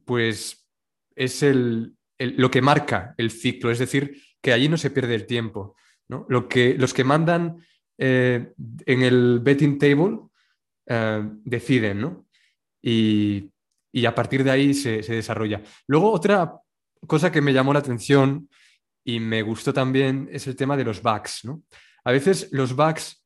pues 0.04 0.66
es 1.14 1.42
el, 1.42 1.96
lo 2.36 2.50
que 2.50 2.62
marca 2.62 3.14
el 3.16 3.30
ciclo, 3.30 3.70
es 3.70 3.78
decir, 3.78 4.20
que 4.40 4.52
allí 4.52 4.68
no 4.68 4.76
se 4.76 4.90
pierde 4.90 5.14
el 5.14 5.26
tiempo. 5.26 5.76
Lo 6.08 6.48
que, 6.48 6.74
los 6.78 6.92
que 6.92 7.04
mandan 7.04 7.64
eh, 7.96 8.52
en 8.86 9.02
el 9.02 9.40
betting 9.40 9.78
table 9.78 10.18
eh, 10.86 11.22
deciden, 11.44 12.00
¿no? 12.00 12.26
Y, 12.82 13.50
a 14.06 14.14
partir 14.14 14.42
de 14.42 14.50
ahí 14.50 14.74
se, 14.74 15.00
desarrolla. 15.02 15.62
Luego, 15.86 16.10
otra 16.10 16.52
cosa 17.06 17.30
que 17.30 17.40
me 17.40 17.52
llamó 17.52 17.72
la 17.72 17.78
atención 17.78 18.48
y 19.04 19.20
me 19.20 19.42
gustó 19.42 19.72
también 19.72 20.28
es 20.32 20.46
el 20.46 20.56
tema 20.56 20.76
de 20.76 20.84
los 20.84 21.00
bugs, 21.00 21.44
¿no? 21.44 21.62
A 22.04 22.10
veces 22.10 22.48
los 22.50 22.74
bugs 22.74 23.24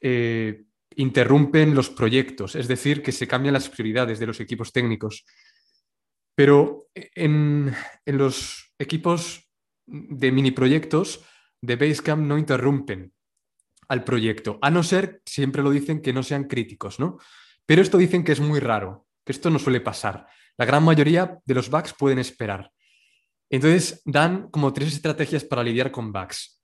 eh, 0.00 0.64
interrumpen 0.96 1.74
los 1.74 1.90
proyectos, 1.90 2.54
es 2.54 2.68
decir, 2.68 3.02
que 3.02 3.12
se 3.12 3.26
cambian 3.26 3.54
las 3.54 3.68
prioridades 3.68 4.18
de 4.18 4.26
los 4.26 4.40
equipos 4.40 4.72
técnicos. 4.72 5.24
Pero 6.38 6.86
en, 6.94 7.74
en 8.06 8.16
los 8.16 8.72
equipos 8.78 9.50
de 9.86 10.30
mini 10.30 10.52
proyectos, 10.52 11.24
de 11.60 11.74
Basecamp 11.74 12.22
no 12.22 12.38
interrumpen 12.38 13.12
al 13.88 14.04
proyecto, 14.04 14.56
a 14.62 14.70
no 14.70 14.84
ser, 14.84 15.20
siempre 15.26 15.64
lo 15.64 15.72
dicen, 15.72 16.00
que 16.00 16.12
no 16.12 16.22
sean 16.22 16.44
críticos, 16.44 17.00
¿no? 17.00 17.18
Pero 17.66 17.82
esto 17.82 17.98
dicen 17.98 18.22
que 18.22 18.30
es 18.30 18.38
muy 18.38 18.60
raro, 18.60 19.08
que 19.24 19.32
esto 19.32 19.50
no 19.50 19.58
suele 19.58 19.80
pasar. 19.80 20.28
La 20.56 20.64
gran 20.64 20.84
mayoría 20.84 21.40
de 21.44 21.54
los 21.54 21.70
bugs 21.70 21.92
pueden 21.94 22.20
esperar. 22.20 22.70
Entonces 23.50 24.00
dan 24.04 24.48
como 24.52 24.72
tres 24.72 24.92
estrategias 24.92 25.42
para 25.42 25.64
lidiar 25.64 25.90
con 25.90 26.12
bugs. 26.12 26.62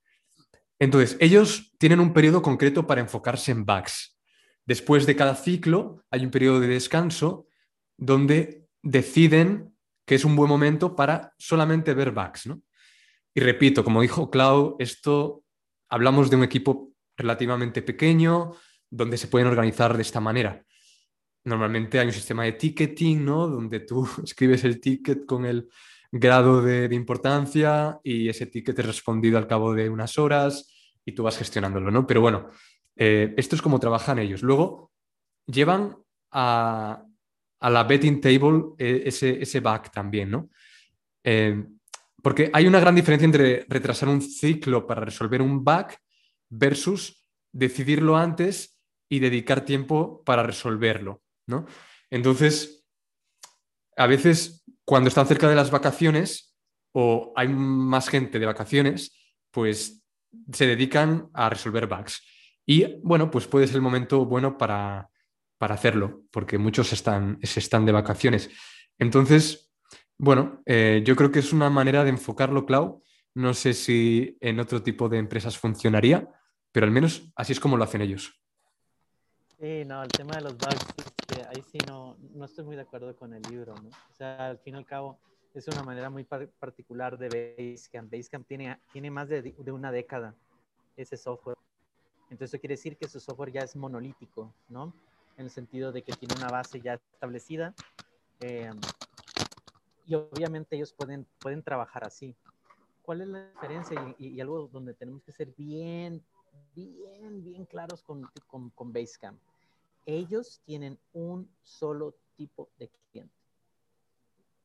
Entonces, 0.79 1.17
ellos 1.19 1.73
tienen 1.77 1.99
un 1.99 2.13
periodo 2.13 2.41
concreto 2.41 2.87
para 2.87 3.01
enfocarse 3.01 3.51
en 3.51 3.65
bugs. 3.65 4.17
Después 4.65 5.05
de 5.05 5.17
cada 5.17 5.35
ciclo 5.35 6.05
hay 6.09 6.23
un 6.23 6.31
periodo 6.31 6.61
de 6.61 6.67
descanso 6.69 7.49
donde 7.97 8.64
deciden 8.85 9.75
que 10.05 10.15
es 10.15 10.23
un 10.23 10.35
buen 10.35 10.47
momento 10.47 10.95
para 10.95 11.33
solamente 11.37 11.93
ver 11.93 12.11
bugs. 12.11 12.47
Y 13.33 13.41
repito, 13.41 13.83
como 13.83 14.01
dijo 14.01 14.29
Clau, 14.29 14.77
esto 14.79 15.43
hablamos 15.89 16.29
de 16.29 16.37
un 16.37 16.43
equipo 16.43 16.91
relativamente 17.17 17.81
pequeño 17.81 18.53
donde 18.89 19.17
se 19.17 19.27
pueden 19.27 19.47
organizar 19.47 19.95
de 19.95 20.03
esta 20.03 20.21
manera. 20.21 20.63
Normalmente 21.43 21.99
hay 21.99 22.07
un 22.07 22.13
sistema 22.13 22.43
de 22.43 22.53
ticketing, 22.53 23.25
¿no? 23.25 23.47
Donde 23.47 23.81
tú 23.81 24.07
escribes 24.23 24.63
el 24.63 24.79
ticket 24.79 25.25
con 25.25 25.45
el 25.45 25.69
grado 26.11 26.61
de, 26.61 26.87
importancia 26.93 27.99
y 28.03 28.29
ese 28.29 28.45
ticket 28.45 28.77
es 28.79 28.85
respondido 28.85 29.37
al 29.37 29.47
cabo 29.47 29.73
de 29.73 29.89
unas 29.89 30.17
horas 30.17 30.71
y 31.03 31.11
tú 31.11 31.23
vas 31.23 31.37
gestionándolo, 31.37 31.91
¿no? 31.91 32.07
Pero 32.07 32.21
bueno, 32.21 32.49
eh, 32.95 33.33
esto 33.35 33.55
es 33.55 33.61
como 33.61 33.79
trabajan 33.79 34.19
ellos. 34.19 34.43
Luego 34.43 34.91
llevan 35.47 35.97
a, 36.31 37.04
la 37.69 37.83
betting 37.83 38.21
table 38.21 38.75
eh, 38.77 39.03
ese, 39.05 39.41
ese 39.41 39.59
bug 39.59 39.91
también, 39.91 40.31
¿no? 40.31 40.49
Eh, 41.23 41.63
porque 42.21 42.49
hay 42.53 42.67
una 42.67 42.79
gran 42.79 42.95
diferencia 42.95 43.25
entre 43.25 43.65
retrasar 43.67 44.09
un 44.09 44.21
ciclo 44.21 44.87
para 44.87 45.01
resolver 45.01 45.41
un 45.41 45.63
bug 45.63 45.87
versus 46.49 47.23
decidirlo 47.51 48.17
antes 48.17 48.79
y 49.09 49.19
dedicar 49.19 49.61
tiempo 49.63 50.23
para 50.23 50.43
resolverlo, 50.43 51.21
¿no? 51.47 51.65
Entonces, 52.09 52.85
a 53.95 54.07
veces 54.07 54.65
cuando 54.83 55.09
están 55.09 55.27
cerca 55.27 55.47
de 55.47 55.55
las 55.55 55.71
vacaciones 55.71 56.55
o 56.93 57.33
hay 57.35 57.47
más 57.47 58.09
gente 58.09 58.39
de 58.39 58.45
vacaciones, 58.45 59.15
pues 59.51 60.03
se 60.51 60.67
dedican 60.67 61.29
a 61.33 61.49
resolver 61.49 61.87
bugs. 61.87 62.21
Y 62.65 62.99
bueno, 63.03 63.29
pues 63.29 63.47
puede 63.47 63.67
ser 63.67 63.77
el 63.77 63.81
momento 63.81 64.25
bueno 64.25 64.57
para, 64.57 65.09
hacerlo, 65.73 66.21
porque 66.31 66.57
muchos 66.57 66.93
están, 66.93 67.39
están 67.41 67.85
de 67.85 67.91
vacaciones. 67.91 68.49
Entonces, 68.99 69.73
bueno, 70.17 70.61
eh, 70.65 71.03
yo 71.05 71.15
creo 71.15 71.31
que 71.31 71.39
es 71.39 71.51
una 71.51 71.69
manera 71.69 72.03
de 72.03 72.11
enfocarlo, 72.11 72.65
Clau. 72.65 73.03
No 73.33 73.53
sé 73.53 73.73
si 73.73 74.37
en 74.39 74.59
otro 74.59 74.81
tipo 74.81 75.09
de 75.09 75.17
empresas 75.17 75.57
funcionaría, 75.57 76.29
pero 76.71 76.85
al 76.85 76.91
menos 76.91 77.31
así 77.35 77.51
es 77.51 77.59
como 77.59 77.75
lo 77.75 77.83
hacen 77.83 78.01
ellos. 78.01 78.41
Sí, 79.59 79.83
no, 79.85 80.03
el 80.03 80.09
tema 80.09 80.35
de 80.35 80.41
los 80.41 80.57
bugs, 80.57 80.85
este, 80.97 81.45
ahí 81.47 81.63
sí 81.71 81.77
no, 81.87 82.17
no 82.33 82.45
estoy 82.45 82.65
muy 82.65 82.75
de 82.75 82.83
acuerdo 82.83 83.15
con 83.15 83.33
el 83.33 83.41
libro. 83.43 83.73
O 83.73 84.13
sea, 84.13 84.49
al 84.49 84.59
fin 84.59 84.75
y 84.75 84.77
al 84.77 84.85
cabo 84.85 85.19
es 85.53 85.67
una 85.67 85.83
manera 85.83 86.09
muy 86.09 86.23
particular 86.23 87.17
de 87.17 87.29
Basecamp. 87.57 88.11
Basecamp 88.11 88.47
tiene, 88.47 88.77
tiene 88.91 89.09
más 89.09 89.29
de, 89.29 89.41
de, 89.41 89.71
una 89.71 89.91
década 89.91 90.35
ese 90.95 91.17
software. 91.17 91.57
Entonces 92.29 92.53
eso 92.53 92.59
quiere 92.59 92.73
decir 92.73 92.97
que 92.97 93.07
su 93.07 93.19
software 93.19 93.51
ya 93.51 93.61
es 93.61 93.75
monolítico, 93.75 94.53
¿no? 94.69 94.93
En 95.37 95.45
el 95.45 95.51
sentido 95.51 95.91
de 95.91 96.01
que 96.01 96.13
tiene 96.13 96.35
una 96.35 96.49
base 96.49 96.79
ya 96.81 96.95
establecida. 96.95 97.73
Eh, 98.39 98.71
y 100.05 100.15
obviamente 100.15 100.75
ellos 100.75 100.93
pueden, 100.93 101.25
pueden 101.39 101.63
trabajar 101.63 102.05
así. 102.05 102.35
¿Cuál 103.01 103.21
es 103.21 103.27
la 103.27 103.47
diferencia? 103.51 104.15
Y, 104.17 104.27
y, 104.27 104.41
algo 104.41 104.67
donde 104.67 104.93
tenemos 104.93 105.23
que 105.23 105.31
ser 105.31 105.53
bien, 105.57 106.23
bien, 106.73 107.43
bien 107.43 107.65
claros 107.65 108.01
con, 108.01 108.29
con, 108.47 108.69
con 108.71 108.93
Basecamp 108.93 109.39
ellos 110.05 110.61
tienen 110.65 110.99
un 111.13 111.49
solo 111.63 112.15
tipo 112.35 112.69
de 112.77 112.89
cliente. 112.89 113.33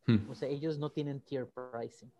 Hmm. 0.07 0.31
O 0.31 0.35
sea, 0.35 0.49
ellos 0.49 0.79
no 0.79 0.91
tienen 0.91 1.21
tier 1.21 1.49
pricing, 1.49 2.13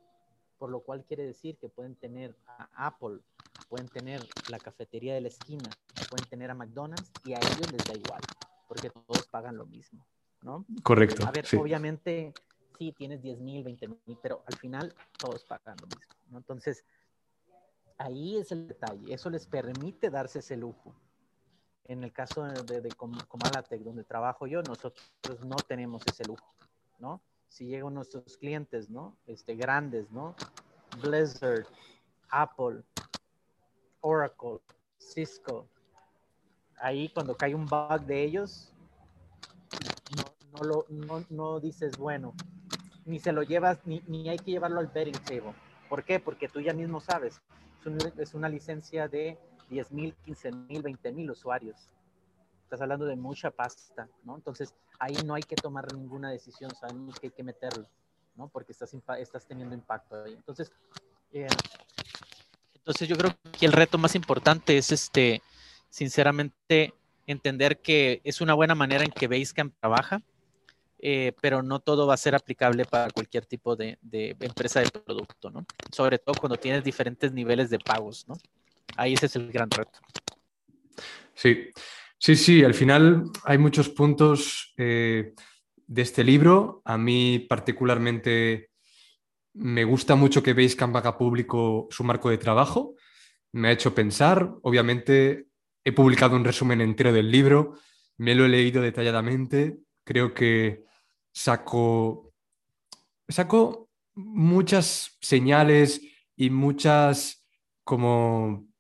por 0.59 0.71
lo 0.71 0.81
cual 0.81 1.05
quiere 1.05 1.25
decir 1.25 1.57
que 1.59 1.69
pueden 1.69 1.95
tener 1.97 2.37
a 2.47 2.87
Apple, 2.87 3.21
pueden 3.69 3.89
tener 3.89 4.27
la 4.49 4.59
cafetería 4.59 5.15
de 5.15 5.21
la 5.21 5.29
esquina, 5.29 5.71
pueden 6.09 6.29
tener 6.29 6.51
a 6.51 6.55
McDonald's 6.55 7.11
y 7.25 7.33
a 7.35 7.39
ellos 7.39 7.73
les 7.73 7.85
da 7.85 7.95
igual, 7.95 8.21
porque 8.71 8.89
todos 8.89 9.27
pagan 9.27 9.57
lo 9.57 9.67
mismo, 9.67 10.07
¿no? 10.43 10.65
Correcto. 10.85 11.27
A 11.27 11.33
ver, 11.33 11.45
obviamente, 11.59 12.33
sí, 12.79 12.93
tienes 12.93 13.21
10 13.21 13.41
mil, 13.41 13.65
20 13.65 13.89
mil, 13.89 14.19
pero 14.23 14.45
al 14.47 14.55
final 14.55 14.95
todos 15.19 15.43
pagan 15.43 15.77
lo 15.81 15.89
mismo, 15.89 16.15
¿no? 16.31 16.39
Entonces, 16.39 16.85
ahí 17.99 18.37
es 18.37 18.53
el 18.53 18.69
detalle, 18.69 19.13
eso 19.13 19.29
les 19.29 19.45
permite 19.49 20.09
darse 20.09 20.39
ese 20.39 20.57
lujo 20.57 20.95
en 21.87 22.05
el 22.05 22.13
caso 22.13 22.45
de, 22.45 22.81
de, 22.81 22.91
Comalatec, 22.93 23.83
donde 23.83 24.05
trabajo 24.05 24.47
yo, 24.47 24.63
nosotros 24.63 25.11
no 25.45 25.57
tenemos 25.57 26.03
ese 26.07 26.25
lujo, 26.25 26.55
¿no? 27.01 27.21
Si 27.49 27.67
llegan 27.67 27.93
nuestros 27.95 28.37
clientes, 28.37 28.89
¿no? 28.89 29.17
Este, 29.27 29.57
grandes, 29.57 30.09
¿no? 30.13 30.37
Blizzard, 31.03 31.67
Apple, 32.29 32.85
Oracle, 34.03 34.61
Cisco. 34.99 35.67
Ahí 36.81 37.09
cuando 37.11 37.37
cae 37.37 37.55
un 37.55 37.67
bug 37.67 38.01
de 38.07 38.25
ellos, 38.25 38.73
no, 40.17 40.25
no, 40.53 40.65
lo, 40.65 40.87
no, 40.89 41.25
no 41.29 41.61
dices, 41.61 41.97
bueno, 41.99 42.35
ni 43.05 43.19
se 43.19 43.33
lo 43.33 43.43
llevas, 43.43 43.79
ni, 43.85 44.03
ni, 44.07 44.29
hay 44.29 44.39
que 44.39 44.53
llevarlo 44.53 44.81
al 44.81 44.87
betting 44.87 45.19
table. 45.25 45.55
¿Por 45.89 46.05
qué? 46.05 46.21
Porque 46.21 46.49
tú 46.49 46.61
ya 46.61 46.73
mismo 46.73 47.01
sabes. 47.01 47.41
es 48.19 48.35
una 48.35 48.49
licencia 48.49 49.09
de 49.09 49.39
10 49.69 49.93
mil, 49.93 50.15
15 50.25 50.53
mil, 50.53 50.83
20 50.83 51.13
mil 51.13 51.31
usuarios. 51.31 51.77
Estás 52.65 52.81
hablando 52.81 53.07
de 53.07 53.17
mucha 53.17 53.51
pasta, 53.51 54.09
¿no? 54.25 54.37
Entonces, 54.37 54.75
ahí 54.99 55.17
no 55.25 55.35
hay 55.35 55.43
que 55.43 55.57
tomar 55.57 55.93
ninguna 55.93 56.31
decisión, 56.31 56.71
sabemos 56.75 57.19
que 57.19 57.29
hay 57.29 57.33
que 57.33 57.43
meterlo, 57.43 57.89
¿no? 58.37 58.49
Porque 58.49 58.73
estás, 58.73 58.95
estás 59.19 59.47
teniendo 59.47 59.75
impacto 59.75 60.23
ahí. 60.23 60.35
Entonces, 60.35 60.73
eh, 61.33 61.49
entonces 62.75 63.09
yo 63.09 63.17
creo 63.17 63.31
que 63.59 63.67
el 63.67 63.73
reto 63.73 63.99
más 63.99 64.15
importante 64.15 64.79
es, 64.79 64.93
este, 64.93 65.43
sinceramente, 65.91 66.95
entender 67.27 67.81
que 67.81 68.21
es 68.25 68.41
una 68.41 68.55
buena 68.55 68.75
manera 68.75 69.05
en 69.05 69.11
que 69.11 69.29
Basecamp 69.29 69.75
trabaja, 69.79 70.23
eh, 70.99 71.33
pero 71.41 71.63
no 71.63 71.81
todo 71.81 72.07
va 72.07 72.15
a 72.15 72.19
ser 72.19 72.35
aplicable 72.35 72.85
para 72.85 73.11
cualquier 73.11 73.47
tipo 73.47 73.77
de, 73.77 73.99
de, 74.03 74.37
empresa 74.41 74.81
de 74.81 74.91
producto, 74.91 75.51
¿no? 75.51 75.67
Sobre 75.93 76.19
todo 76.19 76.35
cuando 76.39 76.57
tienes 76.57 76.85
diferentes 76.85 77.33
niveles 77.33 77.71
de 77.71 77.79
pagos, 77.79 78.27
¿no? 78.29 78.37
ahí 78.97 79.15
ese 79.15 79.27
es 79.27 79.37
el 79.37 79.51
gran 79.51 79.71
reto. 79.71 79.99
Sí, 81.35 81.71
sí, 82.19 82.37
sí, 82.37 82.65
al 82.65 82.75
final 82.75 83.25
hay 83.45 83.59
muchos 83.59 83.89
puntos 83.89 84.75
eh, 84.77 85.33
de 85.87 86.03
este 86.03 86.25
libro. 86.25 86.83
A 86.85 86.99
mí 86.99 87.39
particularmente 87.49 88.71
me 89.55 89.85
gusta 89.85 90.17
mucho 90.17 90.43
que 90.43 90.55
Basecamp 90.55 90.95
haga 90.97 91.17
público 91.17 91.89
su 91.91 92.05
marco 92.05 92.31
de 92.31 92.39
trabajo. 92.39 92.95
Me 93.53 93.69
ha 93.69 93.73
hecho 93.73 93.95
pensar, 93.95 94.53
obviamente 94.63 95.47
he 95.85 95.93
publicado 95.93 96.37
un 96.37 96.45
resumen 96.45 96.81
entero 96.81 97.13
del 97.13 97.31
libro, 97.31 97.75
me 98.19 98.35
lo 98.35 98.45
he 98.45 98.49
leído 98.49 98.83
detalladamente, 98.83 99.79
creo 100.05 100.35
que 100.35 100.85
saco, 101.33 102.33
saco 103.29 103.89
muchas 104.15 105.17
señales 105.21 106.01
y 106.37 106.51
muchas 106.51 107.47
como 107.85 108.71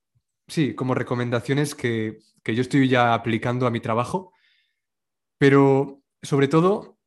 sí, 0.50 0.74
como 0.74 0.94
recomendaciones 0.94 1.74
que, 1.74 2.18
yo 2.44 2.60
estoy 2.62 2.88
ya 2.88 3.14
aplicando 3.14 3.66
a 3.66 3.70
mi 3.70 3.80
trabajo, 3.80 4.32
pero 5.38 6.02
sobre 6.20 6.48
todo 6.48 6.98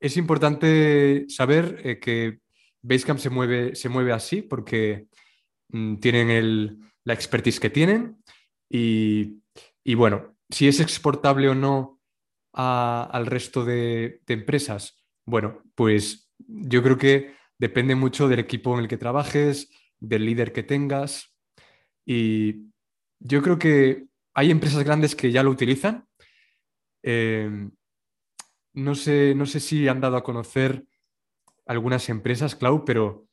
es 0.00 0.16
importante 0.16 1.26
saber 1.28 1.80
eh, 1.84 1.98
que 1.98 2.38
Basecamp 2.82 3.18
se 3.18 3.30
mueve, 3.30 3.74
se 3.74 3.88
mueve 3.88 4.12
así 4.12 4.42
porque 4.42 5.08
mm, 5.70 5.96
tienen 5.96 6.92
la 7.02 7.14
expertise 7.14 7.58
que 7.58 7.70
tienen 7.70 8.22
y, 8.76 9.94
bueno, 9.94 10.36
si 10.50 10.66
es 10.66 10.80
exportable 10.80 11.48
o 11.48 11.54
no 11.54 12.00
al 12.52 13.26
resto 13.26 13.64
de, 13.64 14.20
empresas, 14.26 14.96
bueno, 15.24 15.62
pues 15.76 16.32
yo 16.38 16.82
creo 16.82 16.98
que 16.98 17.34
depende 17.56 17.94
mucho 17.94 18.26
del 18.26 18.40
equipo 18.40 18.74
en 18.74 18.80
el 18.80 18.88
que 18.88 18.96
trabajes, 18.96 19.70
del 20.00 20.26
líder 20.26 20.52
que 20.52 20.64
tengas, 20.64 21.36
y 22.04 22.72
yo 23.20 23.42
creo 23.42 23.60
que 23.60 24.06
hay 24.34 24.50
empresas 24.50 24.82
grandes 24.82 25.14
que 25.14 25.30
ya 25.30 25.44
lo 25.44 25.50
utilizan. 25.50 26.08
Eh, 27.04 27.70
no, 28.74 28.94
sé, 28.96 29.34
no 29.36 29.46
sé 29.46 29.60
si 29.60 29.86
han 29.86 30.00
dado 30.00 30.16
a 30.16 30.24
conocer 30.24 30.84
algunas 31.64 32.08
empresas, 32.08 32.56
Clau, 32.56 32.84
pero 32.84 33.28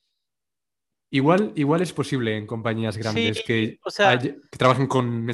igual, 1.12 1.52
igual 1.54 1.80
es 1.82 1.92
posible 1.92 2.36
en 2.36 2.46
compañías 2.46 2.96
grandes 2.96 3.42
que, 3.46 3.78
trabajen 4.50 4.88
con 4.88 5.24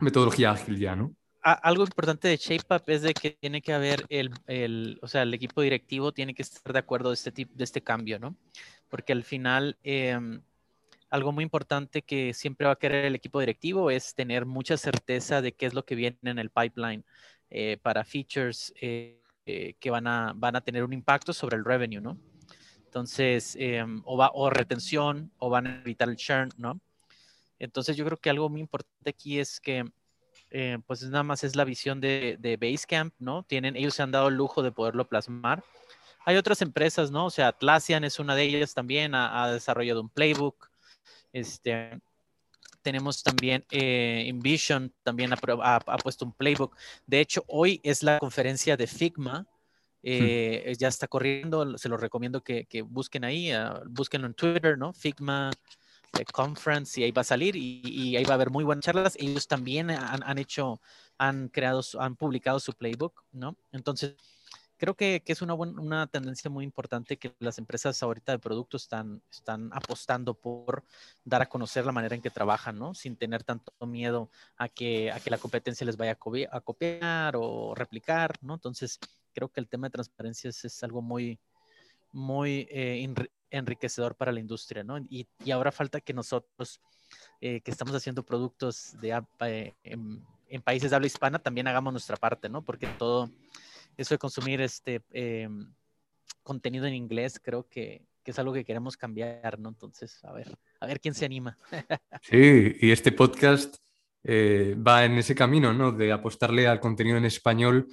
metodología 0.00 0.52
ágil 0.52 0.78
ya, 0.78 0.96
¿no? 0.96 1.12
algo 1.42 1.84
importante 1.84 2.28
de 2.28 2.36
ShapeUp 2.36 2.88
es 2.90 3.02
de 3.02 3.14
que 3.14 3.30
tiene 3.30 3.62
que 3.62 3.72
haber 3.72 4.04
el, 4.08 4.98
o 5.00 5.08
sea, 5.08 5.22
el 5.22 5.32
equipo 5.32 5.62
directivo 5.62 6.12
tiene 6.12 6.34
que 6.34 6.42
estar 6.42 6.72
de 6.72 6.78
acuerdo 6.78 7.08
de 7.10 7.14
este, 7.14 7.32
tipo, 7.32 7.54
de 7.54 7.64
este 7.64 7.80
cambio, 7.80 8.18
¿no? 8.18 8.36
Porque 8.88 9.12
al 9.12 9.24
final, 9.24 9.78
em, 9.82 10.42
algo 11.10 11.32
muy 11.32 11.44
importante 11.44 12.02
que 12.02 12.34
siempre 12.34 12.66
va 12.66 12.72
a 12.72 12.78
querer 12.78 13.04
el 13.04 13.14
equipo 13.14 13.40
directivo 13.40 13.90
es 13.90 14.14
tener 14.14 14.44
mucha 14.44 14.76
certeza 14.76 15.40
de 15.40 15.52
qué 15.52 15.66
es 15.66 15.74
lo 15.74 15.84
que 15.84 15.94
viene 15.94 16.18
en 16.22 16.38
el 16.38 16.50
pipeline 16.50 17.04
eh, 17.50 17.78
para 17.80 18.04
features 18.04 18.74
eh, 18.80 19.22
eh, 19.46 19.74
que 19.80 19.90
van 19.90 20.06
a, 20.06 20.34
van 20.36 20.56
a 20.56 20.60
tener 20.60 20.84
un 20.84 20.92
impacto 20.92 21.32
sobre 21.32 21.56
el 21.56 21.64
revenue, 21.64 22.00
¿no? 22.00 22.18
Entonces, 22.88 23.54
em, 23.60 24.00
o, 24.06 24.16
va, 24.16 24.30
o 24.32 24.48
retención, 24.48 25.30
o 25.38 25.50
van 25.50 25.66
a 25.66 25.80
evitar 25.80 26.08
el 26.08 26.16
churn, 26.16 26.48
¿no? 26.56 26.80
Entonces, 27.58 27.96
yo 27.98 28.04
creo 28.06 28.16
que 28.16 28.30
algo 28.30 28.48
muy 28.48 28.60
importante 28.62 29.10
aquí 29.10 29.38
es 29.38 29.60
que, 29.60 29.84
eh, 30.50 30.78
pues 30.86 31.02
nada 31.02 31.22
más 31.22 31.44
es 31.44 31.54
la 31.54 31.64
visión 31.64 32.00
de, 32.00 32.58
Basecamp, 32.58 33.14
¿no? 33.18 33.42
Tienen, 33.42 33.76
ellos 33.76 33.94
se 33.94 34.02
han 34.02 34.10
dado 34.10 34.28
el 34.28 34.36
lujo 34.36 34.62
de 34.62 34.72
poderlo 34.72 35.06
plasmar. 35.06 35.62
Hay 36.24 36.36
otras 36.36 36.62
empresas, 36.62 37.10
¿no? 37.10 37.26
O 37.26 37.30
sea, 37.30 37.48
Atlassian 37.48 38.04
es 38.04 38.18
una 38.18 38.34
de 38.34 38.44
ellas 38.44 38.72
también, 38.74 39.14
ha, 39.14 39.52
desarrollado 39.52 40.00
un 40.00 40.08
playbook. 40.08 40.70
Este, 41.32 42.00
tenemos 42.80 43.22
también 43.22 43.66
eh, 43.70 44.24
InVision, 44.28 44.94
también 45.02 45.32
ha, 45.34 45.80
puesto 46.02 46.24
un 46.24 46.32
playbook. 46.32 46.74
De 47.06 47.20
hecho, 47.20 47.44
hoy 47.48 47.80
es 47.84 48.02
la 48.02 48.18
conferencia 48.18 48.78
de 48.78 48.86
Figma. 48.86 49.46
Eh, 50.02 50.74
ya 50.78 50.88
está 50.88 51.08
corriendo, 51.08 51.76
se 51.76 51.88
lo 51.88 51.96
recomiendo 51.96 52.42
que, 52.42 52.66
busquen 52.86 53.24
ahí, 53.24 53.52
uh, 53.52 53.82
búsquenlo 53.86 54.26
en 54.26 54.34
Twitter, 54.34 54.78
¿no? 54.78 54.92
Figma 54.92 55.50
eh, 56.18 56.24
Conference 56.32 57.00
y 57.00 57.04
ahí 57.04 57.10
va 57.10 57.22
a 57.22 57.24
salir 57.24 57.56
y, 57.56 58.16
ahí 58.16 58.24
va 58.24 58.32
a 58.32 58.34
haber 58.34 58.50
muy 58.50 58.64
buenas 58.64 58.84
charlas. 58.84 59.16
Ellos 59.18 59.48
también 59.48 59.90
han, 59.90 60.22
han 60.22 60.38
hecho, 60.38 60.80
han 61.18 61.48
creado, 61.48 61.82
han 61.98 62.16
publicado 62.16 62.60
su 62.60 62.72
playbook, 62.72 63.24
¿no? 63.32 63.56
Entonces, 63.72 64.16
creo 64.78 64.94
que, 64.94 65.22
es 65.26 65.42
una, 65.42 65.54
una 65.54 66.06
tendencia 66.06 66.48
muy 66.48 66.64
importante 66.64 67.18
que 67.18 67.34
las 67.40 67.58
empresas 67.58 68.02
ahorita 68.02 68.32
de 68.32 68.38
productos 68.38 68.84
están, 68.84 69.20
están 69.30 69.70
apostando 69.72 70.34
por 70.34 70.84
dar 71.24 71.42
a 71.42 71.48
conocer 71.48 71.84
la 71.84 71.92
manera 71.92 72.14
en 72.14 72.22
que 72.22 72.30
trabajan, 72.30 72.78
¿no? 72.78 72.94
Sin 72.94 73.16
tener 73.16 73.42
tanto 73.42 73.72
miedo 73.86 74.30
a 74.56 74.68
que, 74.68 75.10
a 75.10 75.20
que 75.20 75.30
la 75.30 75.38
competencia 75.38 75.84
les 75.84 75.96
vaya 75.96 76.12
a, 76.12 76.60
copiar 76.60 77.34
o 77.36 77.74
replicar, 77.74 78.34
¿no? 78.40 78.54
Entonces, 78.54 78.98
creo 79.34 79.48
que 79.48 79.60
el 79.60 79.68
tema 79.68 79.86
de 79.86 79.92
transparencia 79.92 80.50
es, 80.50 80.82
algo 80.82 81.02
muy, 81.02 81.38
muy 82.12 82.66
eh, 82.70 83.06
enriquecedor 83.50 84.14
para 84.14 84.32
la 84.32 84.40
industria, 84.40 84.84
¿no? 84.84 84.98
Y, 84.98 85.26
ahora 85.52 85.72
falta 85.72 86.00
que 86.00 86.12
nosotros, 86.12 86.80
eh, 87.40 87.60
que 87.60 87.70
estamos 87.70 87.94
haciendo 87.94 88.24
productos 88.24 88.96
de, 89.00 89.22
eh, 89.40 89.74
en, 89.82 90.24
en 90.48 90.62
países 90.62 90.90
de 90.90 90.96
habla 90.96 91.06
hispana, 91.06 91.38
también 91.38 91.68
hagamos 91.68 91.92
nuestra 91.92 92.16
parte, 92.16 92.48
¿no? 92.48 92.64
Porque 92.64 92.86
todo 92.86 93.30
eso 93.96 94.14
de 94.14 94.18
consumir 94.18 94.60
este 94.60 95.02
em, 95.10 95.72
contenido 96.42 96.86
en 96.86 96.94
inglés, 96.94 97.40
creo 97.42 97.68
que, 97.68 98.06
es 98.24 98.38
algo 98.38 98.52
que 98.52 98.64
queremos 98.64 98.94
cambiar, 98.98 99.58
¿no? 99.58 99.70
Entonces, 99.70 100.22
a 100.22 100.32
ver, 100.32 100.54
a 100.80 100.86
ver 100.86 101.00
quién 101.00 101.14
se 101.14 101.24
anima. 101.24 101.56
Sí, 102.20 102.76
y 102.78 102.90
este 102.90 103.10
podcast 103.10 103.76
eh, 104.22 104.76
va 104.76 105.06
en 105.06 105.12
ese 105.12 105.34
camino, 105.34 105.72
¿no? 105.72 105.92
De 105.92 106.12
apostarle 106.12 106.68
al 106.68 106.78
contenido 106.78 107.16
en 107.16 107.24
español 107.24 107.88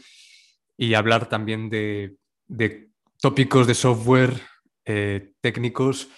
y 0.77 0.93
hablar 0.93 1.27
también 1.27 1.69
de, 1.69 2.17
tópicos 3.21 3.67
de 3.67 3.73
software 3.73 4.41
eh, 4.85 5.33
técnicos 5.41 6.09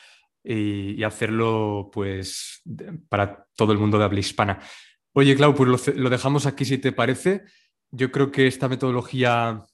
y, 0.44 1.04
hacerlo, 1.04 1.90
pues, 1.92 2.62
para 3.10 3.46
todo 3.56 3.74
el 3.74 3.78
mundo 3.78 3.98
de 3.98 4.06
habla 4.06 4.20
hispana. 4.20 4.60
Oye, 5.14 5.36
Clau, 5.36 5.54
pues 5.54 5.96
lo 5.96 6.10
dejamos 6.10 6.46
aquí 6.46 6.64
si 6.64 6.78
te 6.78 6.92
parece. 6.92 7.44
Yo 7.92 8.12
creo 8.12 8.32
que 8.32 8.48
esta 8.48 8.70
metodología 8.70 9.66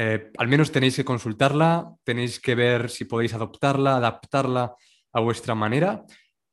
eh, 0.00 0.30
al 0.38 0.46
menos 0.46 0.70
tenéis 0.70 0.94
que 0.94 1.04
consultarla, 1.04 1.92
tenéis 2.04 2.38
que 2.38 2.54
ver 2.54 2.88
si 2.88 3.04
podéis 3.04 3.34
adoptarla, 3.34 3.96
adaptarla 3.96 4.76
a 5.12 5.20
vuestra 5.20 5.56
manera. 5.56 6.04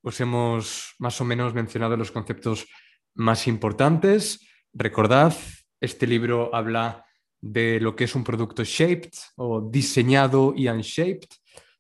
Os 0.02 0.20
hemos 0.20 0.96
más 0.98 1.22
o 1.22 1.26
menos 1.26 1.54
mencionado 1.54 1.96
los 1.96 2.12
conceptos 2.12 2.66
más 3.14 3.46
importantes. 3.48 4.48
Recordad, 4.74 5.36
este 5.80 6.08
libro 6.08 6.56
habla 6.56 7.06
de 7.42 7.80
lo 7.80 7.96
que 7.96 8.06
es 8.06 8.16
un 8.16 8.24
producto 8.24 8.64
shaped 8.64 9.12
o 9.36 9.62
diseñado 9.62 10.54
y 10.56 10.68
unshaped. 10.68 11.30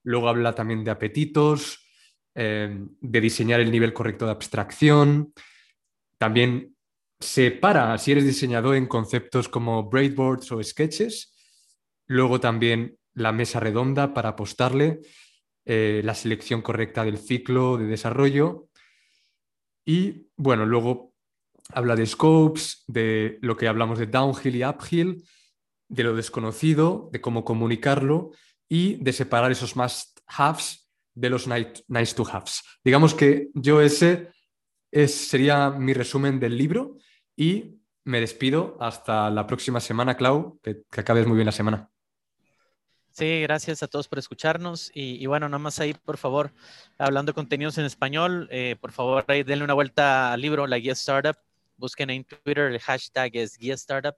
Luego 0.04 0.30
habla 0.30 0.54
también 0.54 0.84
de 0.84 0.92
apetitos, 0.92 1.86
eh, 2.36 2.78
de 3.02 3.22
diseñar 3.22 3.60
el 3.60 3.72
nivel 3.72 3.94
correcto 3.94 4.26
de 4.26 4.32
abstracción. 4.32 5.34
También 6.18 6.76
separa, 7.20 7.98
si 7.98 8.12
eres 8.12 8.26
diseñador, 8.26 8.76
en 8.76 8.88
conceptos 8.88 9.50
como 9.50 9.90
breadboards 9.90 10.52
o 10.52 10.62
sketches 10.62 11.32
Luego 12.08 12.40
también 12.40 12.98
la 13.14 13.32
mesa 13.32 13.60
redonda 13.60 14.14
para 14.14 14.30
apostarle, 14.30 15.02
eh, 15.66 16.02
la 16.04 16.14
selección 16.14 16.62
correcta 16.62 17.04
del 17.04 17.18
ciclo 17.18 17.78
de 17.78 17.86
desarrollo. 17.86 18.68
Y 19.86 20.28
bueno, 20.36 20.66
luego 20.66 21.14
habla 21.70 21.96
de 21.96 22.06
scopes, 22.06 22.84
de 22.88 23.40
lo 23.42 23.58
que 23.58 23.68
hablamos 23.68 23.98
de 23.98 24.08
downhill 24.08 24.56
y 24.56 24.64
uphill, 24.64 25.24
de 25.88 26.04
lo 26.04 26.16
desconocido, 26.16 27.10
de 27.12 27.22
cómo 27.22 27.44
comunicarlo 27.44 28.32
y 28.68 28.96
de 29.04 29.14
separar 29.14 29.52
esos 29.52 29.76
must 29.76 30.20
haves 30.28 30.90
de 31.14 31.30
los 31.30 31.48
nice 31.48 32.16
to 32.16 32.26
haves. 32.32 32.64
Digamos 32.84 33.14
que 33.14 33.50
yo 33.54 33.82
ese 33.82 34.32
sería 35.08 35.70
mi 35.70 35.94
resumen 35.94 36.40
del 36.40 36.58
libro 36.58 36.98
y 37.36 37.80
me 38.04 38.20
despido 38.20 38.78
hasta 38.80 39.30
la 39.30 39.48
próxima 39.48 39.80
semana, 39.80 40.16
Clau, 40.16 40.60
que 40.62 41.00
acabes 41.00 41.26
muy 41.26 41.36
bien 41.36 41.48
la 41.48 41.52
semana. 41.52 41.90
Sí, 43.12 43.42
gracias 43.42 43.82
a 43.82 43.88
todos 43.88 44.10
por 44.10 44.20
escucharnos. 44.20 44.92
Y, 44.94 45.26
bueno, 45.26 45.48
nada 45.48 45.58
más 45.58 45.80
ahí, 45.80 45.94
por 45.94 46.18
favor, 46.18 46.52
hablando 46.98 47.32
de 47.32 47.36
contenidos 47.36 47.78
en 47.78 47.86
español, 47.86 48.50
eh, 48.52 48.76
por 48.82 48.92
favor, 48.92 49.24
ahí 49.30 49.44
denle 49.44 49.64
una 49.64 49.74
vuelta 49.74 50.34
al 50.34 50.42
libro, 50.42 50.68
La 50.68 50.78
Guía 50.78 50.92
Startup. 50.92 51.38
Busquen 51.78 52.10
en 52.10 52.26
Twitter, 52.26 52.74
el 52.74 52.80
hashtag 52.80 53.32
es 53.38 53.58
Guía 53.58 53.76
Startup 53.76 54.16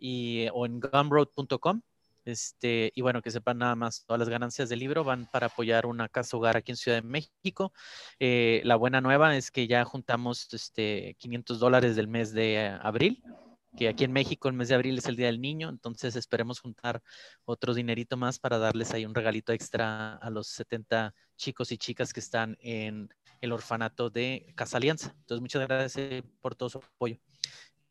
y, 0.00 0.48
o 0.52 0.66
en 0.66 0.80
gumroad.com. 0.80 1.82
Este, 2.24 2.92
y 2.94 3.00
bueno, 3.00 3.22
que 3.22 3.30
sepan 3.30 3.58
nada 3.58 3.74
más, 3.74 4.04
todas 4.04 4.18
las 4.18 4.28
ganancias 4.28 4.68
del 4.68 4.78
libro 4.78 5.04
van 5.04 5.28
para 5.30 5.46
apoyar 5.46 5.86
una 5.86 6.08
casa 6.08 6.36
hogar 6.36 6.56
aquí 6.56 6.72
en 6.72 6.76
Ciudad 6.76 6.98
de 6.98 7.08
México. 7.08 7.72
Eh, 8.18 8.60
la 8.64 8.76
buena 8.76 9.00
nueva 9.00 9.36
es 9.36 9.50
que 9.50 9.66
ya 9.66 9.84
juntamos 9.84 10.52
este, 10.52 11.16
500 11.18 11.58
dólares 11.58 11.96
del 11.96 12.08
mes 12.08 12.32
de 12.32 12.78
abril 12.82 13.22
que 13.76 13.88
aquí 13.88 14.04
en 14.04 14.12
México 14.12 14.48
el 14.48 14.54
mes 14.54 14.68
de 14.68 14.74
abril 14.74 14.98
es 14.98 15.06
el 15.06 15.16
Día 15.16 15.26
del 15.26 15.40
Niño, 15.40 15.68
entonces 15.68 16.16
esperemos 16.16 16.60
juntar 16.60 17.02
otro 17.44 17.74
dinerito 17.74 18.16
más 18.16 18.38
para 18.38 18.58
darles 18.58 18.92
ahí 18.92 19.06
un 19.06 19.14
regalito 19.14 19.52
extra 19.52 20.14
a 20.16 20.30
los 20.30 20.48
70 20.48 21.14
chicos 21.36 21.70
y 21.72 21.78
chicas 21.78 22.12
que 22.12 22.20
están 22.20 22.56
en 22.60 23.08
el 23.40 23.52
orfanato 23.52 24.10
de 24.10 24.52
Casa 24.56 24.76
Alianza. 24.76 25.14
Entonces, 25.20 25.40
muchas 25.40 25.66
gracias 25.66 26.22
por 26.40 26.54
todo 26.54 26.68
su 26.68 26.78
apoyo. 26.78 27.16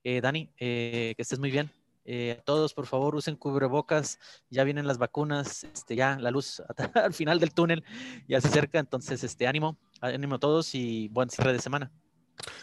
Eh, 0.04 0.22
Dani, 0.22 0.54
eh, 0.58 1.14
que 1.16 1.22
estés 1.22 1.40
muy 1.40 1.52
bien. 1.52 1.72
Eh, 2.12 2.42
todos, 2.44 2.74
por 2.74 2.88
favor, 2.88 3.14
usen 3.14 3.36
cubrebocas. 3.36 4.18
Ya 4.50 4.64
vienen 4.64 4.88
las 4.88 4.98
vacunas. 4.98 5.64
Este, 5.64 5.96
ya 5.96 6.18
la 6.18 6.32
luz 6.32 6.60
al 6.96 7.14
final 7.14 7.40
del 7.40 7.54
túnel 7.54 7.84
ya 8.28 8.42
se 8.42 8.48
acerca. 8.48 8.80
Entonces, 8.80 9.24
este, 9.24 9.46
ánimo, 9.46 9.78
ánimo 10.02 10.36
a 10.36 10.40
todos 10.40 10.74
y 10.74 11.08
buen 11.10 11.30
cierre 11.30 11.54
de 11.54 11.60
semana. 11.60 11.92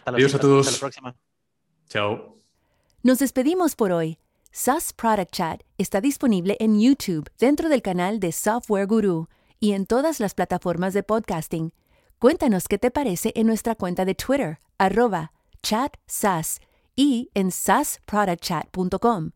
Adiós 0.05 0.35
a 0.35 0.41
todos. 0.41 0.67
Hasta 0.67 0.79
la 0.79 0.81
próxima. 0.81 1.17
Chao. 1.89 2.43
Nos 3.05 3.21
despedimos 3.21 3.77
por 3.77 3.93
hoy. 3.93 4.19
SAS 4.51 4.93
Product 4.93 5.31
Chat 5.31 5.63
está 5.79 6.01
disponible 6.01 6.57
en 6.59 6.81
YouTube 6.81 7.31
dentro 7.39 7.69
del 7.69 7.83
canal 7.83 8.19
de 8.19 8.33
Software 8.33 8.89
Guru 8.89 9.29
y 9.61 9.73
en 9.73 9.87
todas 9.87 10.19
las 10.19 10.35
plataformas 10.35 10.93
de 10.93 11.05
podcasting. 11.05 11.73
Cuéntanos 12.19 12.67
qué 12.67 12.79
te 12.79 12.91
parece 12.91 13.33
en 13.37 13.47
nuestra 13.47 13.77
cuenta 13.77 14.05
de 14.05 14.17
Twitter, 14.17 14.59
arroba 14.77 15.31
chatsas 15.63 16.59
y 16.97 17.31
en 17.35 17.53
sasproductchat.com. 17.53 19.36